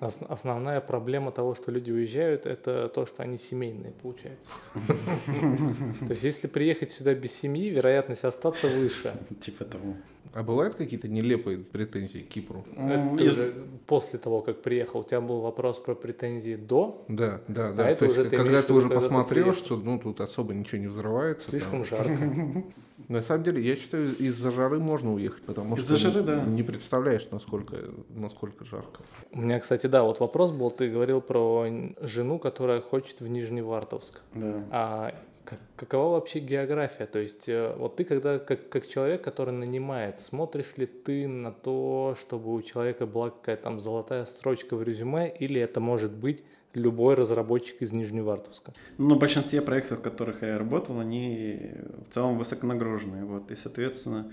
Основная 0.00 0.80
проблема 0.80 1.32
того, 1.32 1.54
что 1.54 1.72
люди 1.72 1.90
уезжают, 1.90 2.46
это 2.46 2.88
то, 2.88 3.04
что 3.06 3.22
они 3.22 3.36
семейные, 3.36 3.92
получается. 4.00 4.50
То 6.06 6.10
есть, 6.10 6.22
если 6.22 6.46
приехать 6.46 6.92
сюда 6.92 7.14
без 7.14 7.32
семьи, 7.32 7.68
вероятность 7.68 8.24
остаться 8.24 8.68
выше. 8.68 9.12
Типа 9.40 9.64
того. 9.64 9.94
А 10.34 10.42
бывают 10.42 10.74
какие-то 10.76 11.08
нелепые 11.08 11.58
претензии 11.58 12.18
к 12.18 12.28
Кипру? 12.28 12.64
Это 12.76 13.24
Из... 13.24 13.32
уже 13.32 13.54
после 13.86 14.18
того, 14.18 14.40
как 14.40 14.62
приехал, 14.62 15.00
у 15.00 15.04
тебя 15.04 15.20
был 15.20 15.40
вопрос 15.40 15.78
про 15.78 15.94
претензии 15.94 16.54
до? 16.54 17.04
Да, 17.08 17.40
да, 17.48 17.72
да. 17.72 17.86
А 17.86 17.90
это 17.90 18.06
уже 18.06 18.24
ты 18.24 18.36
когда 18.36 18.62
ты 18.62 18.72
уже 18.72 18.88
посмотрел, 18.88 19.54
что 19.54 19.76
ну 19.76 19.98
тут 19.98 20.20
особо 20.20 20.54
ничего 20.54 20.80
не 20.80 20.86
взрывается. 20.86 21.50
Слишком 21.50 21.84
жарко. 21.84 22.12
На 23.06 23.22
самом 23.22 23.44
деле, 23.44 23.62
я 23.62 23.76
считаю, 23.76 24.16
из-за 24.16 24.50
жары 24.50 24.80
можно 24.80 25.14
уехать, 25.14 25.42
потому 25.44 25.76
из-за 25.76 25.98
что 25.98 26.10
жары, 26.10 26.24
да. 26.24 26.42
не 26.44 26.62
представляешь, 26.64 27.28
насколько, 27.30 27.76
насколько 28.08 28.64
жарко. 28.64 29.02
У 29.30 29.40
меня, 29.40 29.60
кстати, 29.60 29.86
да, 29.86 30.02
вот 30.02 30.18
вопрос 30.18 30.50
был, 30.50 30.70
ты 30.70 30.90
говорил 30.90 31.20
про 31.20 31.66
жену, 32.00 32.38
которая 32.38 32.80
хочет 32.80 33.20
в 33.20 33.28
Нижневартовск. 33.28 34.20
Да. 34.34 34.64
А 34.70 35.14
как, 35.44 35.60
какова 35.76 36.14
вообще 36.14 36.40
география? 36.40 37.06
То 37.06 37.18
есть 37.20 37.48
э, 37.48 37.74
вот 37.78 37.96
ты 37.96 38.04
когда 38.04 38.38
как, 38.38 38.68
как 38.68 38.86
человек, 38.86 39.22
который 39.22 39.54
нанимает, 39.54 40.20
смотришь 40.20 40.76
ли 40.76 40.86
ты 40.86 41.26
на 41.26 41.52
то, 41.52 42.16
чтобы 42.20 42.52
у 42.52 42.60
человека 42.60 43.06
была 43.06 43.30
какая-то 43.30 43.62
там 43.62 43.80
золотая 43.80 44.24
строчка 44.26 44.76
в 44.76 44.82
резюме, 44.82 45.30
или 45.30 45.60
это 45.60 45.80
может 45.80 46.12
быть 46.12 46.42
любой 46.74 47.14
разработчик 47.14 47.82
из 47.82 47.92
Нижневартовска? 47.92 48.72
Ну, 48.98 49.16
в 49.16 49.18
большинстве 49.18 49.62
проектов, 49.62 49.98
в 49.98 50.02
которых 50.02 50.42
я 50.42 50.58
работал, 50.58 51.00
они 51.00 51.72
в 52.08 52.14
целом 52.14 52.38
высоконагруженные. 52.38 53.24
Вот, 53.24 53.50
и, 53.50 53.56
соответственно, 53.56 54.32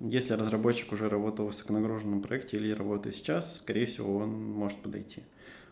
если 0.00 0.34
разработчик 0.34 0.92
уже 0.92 1.08
работал 1.08 1.46
в 1.46 1.48
высоконагруженном 1.48 2.22
проекте 2.22 2.56
или 2.56 2.72
работает 2.72 3.16
сейчас, 3.16 3.58
скорее 3.58 3.86
всего, 3.86 4.16
он 4.16 4.30
может 4.30 4.78
подойти. 4.78 5.22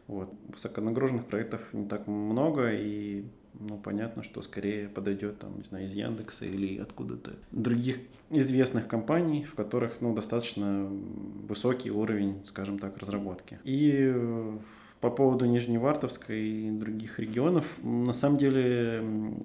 Вот. 0.07 0.33
Высоконагруженных 0.49 1.27
проектов 1.27 1.61
не 1.73 1.87
так 1.87 2.07
много, 2.07 2.71
и 2.73 3.25
ну, 3.55 3.79
понятно, 3.79 4.23
что 4.23 4.43
скорее 4.43 4.89
подойдет 4.89 5.39
там, 5.39 5.59
не 5.59 5.65
знаю, 5.65 5.87
из 5.87 5.93
Яндекса 5.93 6.47
или 6.47 6.79
откуда-то 6.79 7.33
других 7.51 7.99
известных 8.31 8.87
компаний, 8.87 9.45
в 9.45 9.55
которых, 9.55 10.01
ну, 10.01 10.15
достаточно 10.15 10.89
высокий 11.49 11.91
уровень, 11.91 12.45
скажем 12.45 12.79
так, 12.79 12.99
разработки. 12.99 13.59
И 13.65 14.13
по 15.01 15.11
поводу 15.11 15.47
Нижневартовска 15.47 16.35
и 16.35 16.71
других 16.71 17.19
регионов, 17.19 17.65
на 17.83 18.13
самом 18.13 18.37
деле 18.37 19.03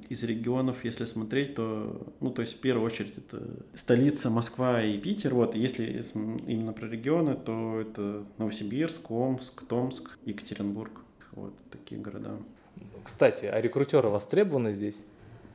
из 0.10 0.24
регионов, 0.24 0.84
если 0.84 1.06
смотреть, 1.06 1.56
то, 1.56 2.13
ну, 2.20 2.30
то 2.30 2.41
есть 2.41 2.58
в 2.58 2.60
первую 2.60 2.86
очередь 2.86 3.13
это 3.18 3.41
столица 3.74 4.30
Москва 4.30 4.84
и 4.84 4.98
Питер, 4.98 5.34
вот, 5.34 5.56
если 5.56 6.04
именно 6.46 6.74
про 6.74 6.88
регионы, 6.88 7.36
то 7.36 7.80
это 7.80 8.26
Новосибирск, 8.38 9.10
Омск, 9.10 9.63
Томск, 9.65 10.18
Екатеринбург, 10.26 10.91
вот 11.32 11.54
такие 11.72 12.02
города. 12.02 12.38
Кстати, 13.04 13.46
а 13.46 13.62
рекрутеры 13.62 14.10
востребованы 14.10 14.74
здесь? 14.74 14.98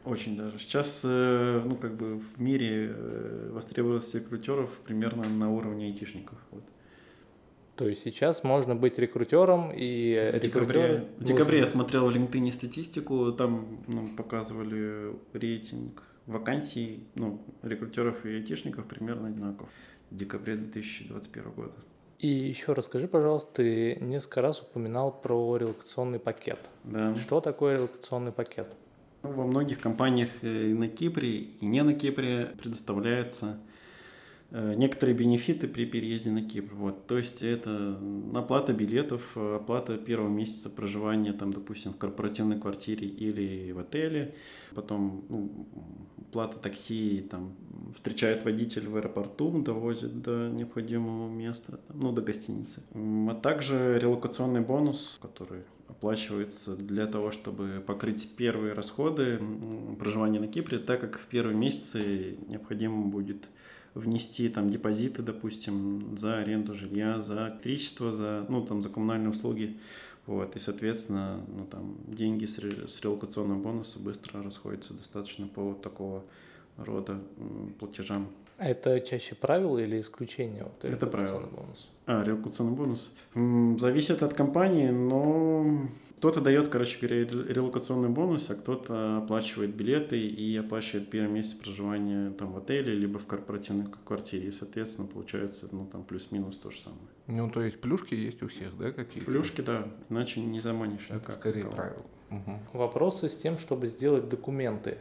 Очень 0.07 0.37
даже. 0.37 0.59
Сейчас, 0.59 1.03
э, 1.05 1.63
ну, 1.63 1.77
как 1.77 1.95
бы 1.95 2.19
в 2.19 2.41
мире 2.41 2.95
э, 2.95 3.51
востребованность 3.53 4.15
рекрутеров 4.15 4.71
примерно 4.87 5.29
на 5.29 5.53
уровне 5.53 5.87
айтишников. 5.87 6.39
Вот. 6.53 6.65
То 7.81 7.89
есть 7.89 8.03
сейчас 8.03 8.45
можно 8.45 8.77
быть 8.77 8.99
рекрутером 8.99 9.73
и 9.75 10.33
в 10.35 10.39
декабре, 10.39 11.07
в 11.17 11.25
декабре 11.25 11.61
я 11.61 11.67
смотрел 11.67 12.11
в 12.11 12.15
LinkedIn 12.15 12.53
статистику, 12.53 13.33
там 13.33 13.79
ну, 13.87 14.07
показывали 14.19 15.15
рейтинг 15.33 16.03
вакансий 16.27 17.07
ну, 17.15 17.41
рекрутеров 17.63 18.27
и 18.27 18.35
айтишников 18.35 18.85
примерно 18.85 19.29
одинаков 19.29 19.71
в 20.11 20.15
декабре 20.15 20.57
2021 20.57 21.53
года. 21.53 21.73
И 22.19 22.29
еще 22.29 22.75
расскажи, 22.75 23.09
пожалуйста, 23.09 23.49
ты 23.55 23.97
несколько 24.03 24.43
раз 24.43 24.61
упоминал 24.61 25.11
про 25.11 25.57
релокационный 25.57 26.19
пакет. 26.19 26.59
Да. 26.85 27.17
Что 27.17 27.41
такое 27.41 27.77
релокационный 27.77 28.33
пакет? 28.33 28.77
Ну, 29.23 29.33
во 29.33 29.47
многих 29.47 29.81
компаниях 29.81 30.29
и 30.43 30.75
на 30.75 30.89
Кипре, 30.89 31.31
и 31.31 31.65
не 31.65 31.83
на 31.83 31.95
Кипре 31.95 32.53
предоставляется 32.59 33.57
Э, 33.57 33.70
некоторые 34.51 35.17
бенефиты 35.17 35.69
при 35.69 35.85
переезде 35.85 36.31
на 36.31 36.43
Кипр. 36.43 36.75
Вот. 36.75 37.07
То 37.07 37.19
есть 37.19 37.43
это 37.43 37.99
оплата 38.35 38.73
билетов, 38.73 39.37
оплата 39.37 39.97
первого 39.97 40.29
месяца 40.29 40.71
проживания, 40.71 41.33
там, 41.33 41.53
допустим, 41.53 41.93
в 41.93 41.97
корпоративной 41.97 42.59
квартире 42.59 43.07
или 43.07 43.73
в 43.73 43.79
отеле, 43.79 44.35
потом 44.75 45.25
ну, 45.29 45.67
плата 46.33 46.59
такси, 46.59 47.27
там, 47.31 47.55
встречает 47.95 48.45
водитель 48.45 48.89
в 48.89 48.97
аэропорту, 48.97 49.63
довозит 49.63 50.23
до 50.23 50.49
необходимого 50.49 51.29
места, 51.29 51.79
там, 51.89 52.01
ну, 52.01 52.13
до 52.13 52.23
гостиницы. 52.23 52.83
А 52.95 53.35
также 53.35 53.99
релокационный 54.01 54.61
бонус, 54.61 55.19
который 55.21 55.63
оплачивается 55.89 56.77
для 56.77 57.07
того, 57.07 57.31
чтобы 57.33 57.83
покрыть 57.85 58.37
первые 58.37 58.75
расходы 58.75 59.41
проживания 59.99 60.41
на 60.41 60.47
Кипре, 60.47 60.79
так 60.79 61.01
как 61.01 61.19
в 61.19 61.27
первые 61.27 61.57
месяцы 61.57 62.39
необходимо 62.49 63.07
будет 63.07 63.49
внести 63.95 64.49
там 64.49 64.71
депозиты, 64.71 65.23
допустим, 65.23 66.17
за 66.17 66.39
аренду 66.39 66.75
жилья, 66.75 67.21
за 67.23 67.49
электричество, 67.49 68.13
за, 68.13 68.47
ну, 68.49 68.65
там, 68.65 68.83
за 68.83 68.89
коммунальные 68.89 69.31
услуги. 69.31 69.77
Вот, 70.27 70.55
и, 70.55 70.61
соответственно, 70.61 71.41
ну, 71.49 71.67
там, 71.67 71.97
деньги 72.07 72.47
с, 72.47 72.59
ре, 72.59 72.87
с 72.87 73.01
релокационного 73.01 73.59
бонуса 73.59 73.99
быстро 73.99 74.43
расходятся 74.43 74.95
достаточно 74.95 75.49
по 75.49 75.75
такого 75.75 76.23
рода 76.77 77.19
платежам. 77.79 78.29
А 78.59 78.69
это 78.69 79.01
чаще 79.01 79.35
правило 79.35 79.79
или 79.79 80.01
исключение? 80.01 80.65
Вот, 80.65 80.85
это 80.85 81.07
правило. 81.07 81.41
Бонус? 81.41 81.89
А, 82.07 82.25
релокационный 82.25 82.73
бонус. 82.73 83.13
Зависит 83.79 84.23
от 84.23 84.35
компании, 84.35 84.91
но 84.91 85.89
кто-то 86.21 86.43
дает, 86.43 86.69
короче 86.69 86.99
говоря, 86.99 87.25
релокационный 87.25 88.11
бонус, 88.11 88.51
а 88.51 88.55
кто-то 88.55 89.19
оплачивает 89.19 89.75
билеты 89.75 90.21
и 90.21 90.55
оплачивает 90.57 91.09
первый 91.09 91.33
месяц 91.33 91.55
проживания 91.55 92.31
там 92.33 92.53
в 92.53 92.59
отеле, 92.59 92.93
либо 92.93 93.19
в 93.19 93.27
корпоративной 93.27 93.87
квартире. 94.05 94.49
И, 94.49 94.51
соответственно, 94.51 95.07
получается, 95.07 95.69
ну, 95.73 95.87
там 95.87 96.05
плюс-минус 96.05 96.59
то 96.59 96.71
же 96.71 96.79
самое. 96.81 97.01
Ну, 97.27 97.49
то 97.49 97.63
есть 97.63 97.81
плюшки 97.81 98.15
есть 98.15 98.43
у 98.43 98.49
всех, 98.49 98.77
да, 98.77 98.93
какие-то? 98.93 99.31
Плюшки, 99.31 99.63
да, 99.63 99.89
иначе 100.11 100.41
не 100.41 100.61
заманишь. 100.61 101.07
Это 101.09 101.21
как 101.21 101.37
скорее 101.37 101.65
правило. 101.65 102.05
Угу. 102.31 102.59
Вопросы 102.75 103.31
с 103.31 103.37
тем, 103.37 103.59
чтобы 103.59 103.87
сделать 103.87 104.29
документы 104.29 104.99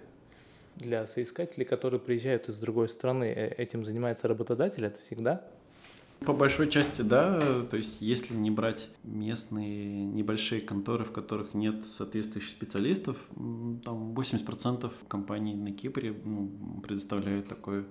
для 0.78 1.06
соискателей, 1.06 1.66
которые 1.66 2.00
приезжают 2.00 2.48
из 2.48 2.58
другой 2.60 2.88
страны. 2.88 3.26
Э, 3.26 3.50
этим 3.56 3.84
занимается 3.84 4.30
работодатель, 4.30 4.86
это 4.86 5.00
всегда? 5.00 5.46
По 6.26 6.34
большой 6.34 6.70
части, 6.70 7.02
да. 7.02 7.40
То 7.72 7.78
есть, 7.78 8.02
если 8.02 8.34
не 8.34 8.52
брать 8.52 8.90
местные 9.04 10.06
небольшие 10.06 10.62
конторы, 10.62 11.06
в 11.06 11.12
которых 11.12 11.54
нет 11.54 11.88
соответствующих 11.88 12.52
специалистов, 12.52 13.18
там 13.86 14.14
80% 14.14 14.92
компаний 15.08 15.56
на 15.56 15.72
Кипре 15.72 16.14
ну, 16.24 16.50
предоставляют 16.84 17.48
такую 17.48 17.86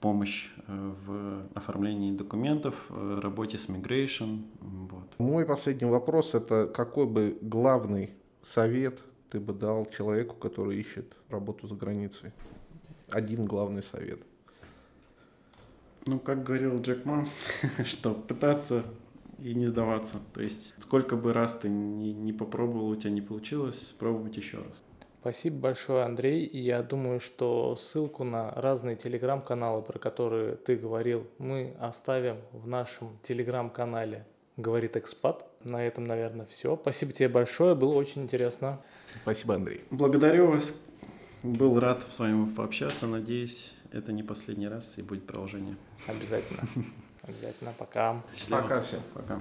помощь 0.00 0.50
э, 0.66 0.92
в 1.06 1.48
оформлении 1.54 2.12
документов, 2.12 2.74
э, 2.90 3.20
работе 3.22 3.56
с 3.56 3.68
migration. 3.68 4.44
Вот. 4.60 5.14
Мой 5.18 5.46
последний 5.46 5.88
вопрос– 5.88 6.30
это 6.34 6.66
какой 6.66 7.06
бы 7.06 7.38
главный 7.40 8.10
совет 8.42 9.00
ты 9.30 9.40
бы 9.40 9.54
дал 9.54 9.86
человеку, 9.86 10.36
который 10.36 10.78
ищет 10.78 11.16
работу 11.30 11.66
за 11.66 11.74
границей? 11.74 12.32
Один 13.10 13.46
главный 13.46 13.82
совет– 13.82 14.20
ну, 16.06 16.18
как 16.18 16.44
говорил 16.44 16.80
Джек 16.80 17.04
Ма, 17.04 17.26
что 17.84 18.14
пытаться 18.14 18.84
и 19.38 19.54
не 19.54 19.66
сдаваться. 19.66 20.18
То 20.34 20.42
есть, 20.42 20.74
сколько 20.80 21.16
бы 21.16 21.32
раз 21.32 21.54
ты 21.54 21.68
не, 21.68 22.12
не 22.12 22.32
попробовал, 22.32 22.88
у 22.88 22.96
тебя 22.96 23.10
не 23.10 23.20
получилось, 23.20 23.94
пробовать 23.98 24.36
еще 24.36 24.58
раз. 24.58 24.82
Спасибо 25.20 25.58
большое, 25.58 26.04
Андрей. 26.04 26.44
И 26.44 26.60
я 26.60 26.82
думаю, 26.82 27.18
что 27.18 27.74
ссылку 27.74 28.22
на 28.22 28.52
разные 28.52 28.94
телеграм-каналы, 28.94 29.82
про 29.82 29.98
которые 29.98 30.54
ты 30.54 30.76
говорил, 30.76 31.26
мы 31.38 31.74
оставим 31.80 32.36
в 32.52 32.68
нашем 32.68 33.18
телеграм-канале 33.22 34.24
«Говорит 34.56 34.96
экспат». 34.96 35.44
на 35.64 35.84
этом, 35.84 36.04
наверное, 36.04 36.46
все. 36.46 36.78
Спасибо 36.80 37.12
тебе 37.12 37.28
большое, 37.28 37.74
было 37.74 37.94
очень 37.94 38.22
интересно. 38.22 38.80
Спасибо, 39.22 39.56
Андрей. 39.56 39.82
Благодарю 39.90 40.52
вас. 40.52 40.72
Был 41.42 41.78
рад 41.80 42.06
с 42.10 42.18
вами 42.18 42.52
пообщаться. 42.54 43.06
Надеюсь, 43.06 43.74
это 43.96 44.12
не 44.12 44.22
последний 44.22 44.68
раз 44.68 44.94
и 44.96 45.02
будет 45.02 45.26
продолжение. 45.26 45.76
Обязательно. 46.06 46.62
Обязательно. 47.22 47.74
Пока. 47.78 48.22
Пока 48.48 48.80
всем. 48.82 49.00
Пока. 49.14 49.40